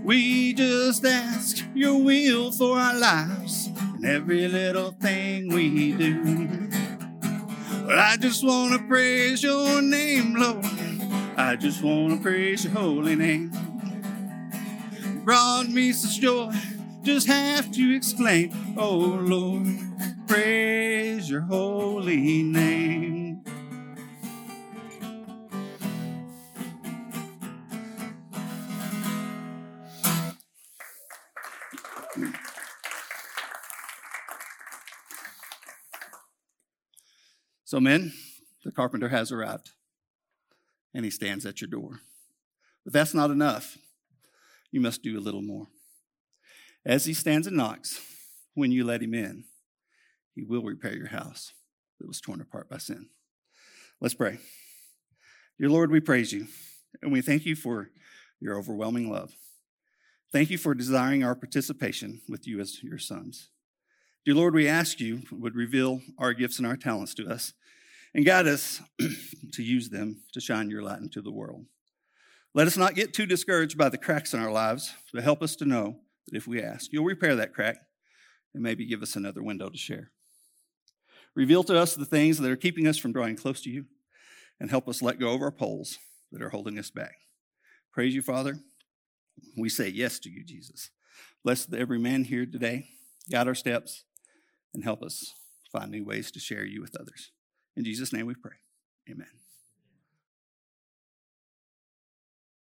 We 0.01 0.53
just 0.53 1.03
ask 1.05 1.63
your 1.73 2.01
will 2.01 2.51
for 2.51 2.77
our 2.77 2.97
lives 2.97 3.67
and 3.67 4.05
every 4.05 4.47
little 4.47 4.91
thing 4.91 5.53
we 5.53 5.91
do. 5.91 6.69
But 7.85 7.99
I 7.99 8.15
just 8.17 8.45
want 8.45 8.79
to 8.79 8.87
praise 8.87 9.43
your 9.43 9.81
name, 9.81 10.35
Lord. 10.35 10.65
I 11.35 11.57
just 11.57 11.83
want 11.83 12.13
to 12.13 12.21
praise 12.21 12.63
your 12.63 12.73
holy 12.73 13.15
name. 13.15 13.51
Brought 15.25 15.67
me 15.67 15.91
such 15.91 16.21
joy, 16.21 16.53
just 17.03 17.27
have 17.27 17.71
to 17.73 17.95
exclaim, 17.95 18.75
Oh 18.77 19.19
Lord, 19.21 19.67
praise 20.27 21.29
your 21.29 21.41
holy 21.41 22.43
name. 22.43 23.18
So, 37.69 37.79
men, 37.79 38.13
the 38.65 38.71
carpenter 38.71 39.09
has 39.09 39.31
arrived, 39.31 39.73
and 40.91 41.05
he 41.05 41.11
stands 41.11 41.45
at 41.45 41.61
your 41.61 41.67
door. 41.67 41.99
But 42.83 42.93
that's 42.93 43.13
not 43.13 43.29
enough. 43.29 43.77
You 44.71 44.81
must 44.81 45.03
do 45.03 45.19
a 45.19 45.21
little 45.21 45.43
more. 45.43 45.67
As 46.83 47.05
he 47.05 47.13
stands 47.13 47.45
and 47.45 47.55
knocks, 47.55 48.01
when 48.55 48.71
you 48.71 48.83
let 48.83 49.03
him 49.03 49.13
in, 49.13 49.43
he 50.33 50.41
will 50.41 50.63
repair 50.63 50.95
your 50.95 51.09
house 51.09 51.53
that 51.99 52.07
was 52.07 52.19
torn 52.19 52.41
apart 52.41 52.71
by 52.71 52.79
sin. 52.79 53.09
Let's 54.01 54.15
pray. 54.15 54.39
Dear 55.59 55.69
Lord, 55.69 55.91
we 55.91 55.99
praise 55.99 56.33
you, 56.33 56.47
and 57.03 57.11
we 57.11 57.21
thank 57.21 57.45
you 57.45 57.55
for 57.55 57.91
your 58.39 58.57
overwhelming 58.57 59.11
love. 59.11 59.35
Thank 60.31 60.49
you 60.49 60.57
for 60.57 60.73
desiring 60.73 61.23
our 61.23 61.35
participation 61.35 62.21
with 62.27 62.47
you 62.47 62.59
as 62.61 62.81
your 62.81 62.97
sons. 62.97 63.49
Dear 64.29 64.35
Lord, 64.35 64.53
we 64.53 64.67
ask 64.67 64.99
you 64.99 65.23
would 65.31 65.55
reveal 65.55 66.01
our 66.19 66.33
gifts 66.33 66.59
and 66.59 66.67
our 66.67 66.77
talents 66.77 67.15
to 67.15 67.27
us 67.27 67.53
and 68.13 68.23
guide 68.23 68.45
us 68.45 68.79
to 69.53 69.63
use 69.63 69.89
them 69.89 70.21
to 70.33 70.39
shine 70.39 70.69
your 70.69 70.83
light 70.83 70.99
into 70.99 71.23
the 71.23 71.31
world. 71.31 71.65
Let 72.53 72.67
us 72.67 72.77
not 72.77 72.93
get 72.93 73.11
too 73.11 73.25
discouraged 73.25 73.75
by 73.75 73.89
the 73.89 73.97
cracks 73.97 74.35
in 74.35 74.39
our 74.39 74.51
lives, 74.51 74.93
but 75.11 75.23
help 75.23 75.41
us 75.41 75.55
to 75.55 75.65
know 75.65 76.01
that 76.27 76.37
if 76.37 76.47
we 76.47 76.61
ask, 76.61 76.93
you'll 76.93 77.05
repair 77.05 77.35
that 77.37 77.55
crack 77.55 77.77
and 78.53 78.61
maybe 78.61 78.85
give 78.85 79.01
us 79.01 79.15
another 79.15 79.41
window 79.41 79.67
to 79.67 79.77
share. 79.79 80.11
Reveal 81.33 81.63
to 81.63 81.75
us 81.75 81.95
the 81.95 82.05
things 82.05 82.37
that 82.37 82.51
are 82.51 82.55
keeping 82.55 82.85
us 82.85 82.99
from 82.99 83.13
drawing 83.13 83.35
close 83.35 83.61
to 83.61 83.71
you 83.71 83.85
and 84.59 84.69
help 84.69 84.87
us 84.87 85.01
let 85.01 85.19
go 85.19 85.33
of 85.33 85.41
our 85.41 85.49
poles 85.49 85.97
that 86.31 86.43
are 86.43 86.49
holding 86.49 86.77
us 86.77 86.91
back. 86.91 87.15
Praise 87.91 88.13
you, 88.13 88.21
Father. 88.21 88.59
We 89.57 89.69
say 89.69 89.87
yes 89.87 90.19
to 90.19 90.29
you, 90.29 90.43
Jesus. 90.43 90.91
Bless 91.43 91.67
every 91.73 91.97
man 91.97 92.25
here 92.25 92.45
today. 92.45 92.89
Guide 93.31 93.47
our 93.47 93.55
steps 93.55 94.03
and 94.73 94.83
help 94.83 95.01
us 95.01 95.33
find 95.71 95.91
new 95.91 96.05
ways 96.05 96.31
to 96.31 96.39
share 96.39 96.65
you 96.65 96.81
with 96.81 96.95
others. 96.99 97.31
In 97.75 97.83
Jesus' 97.83 98.13
name 98.13 98.25
we 98.25 98.35
pray. 98.35 98.57
Amen. 99.09 99.38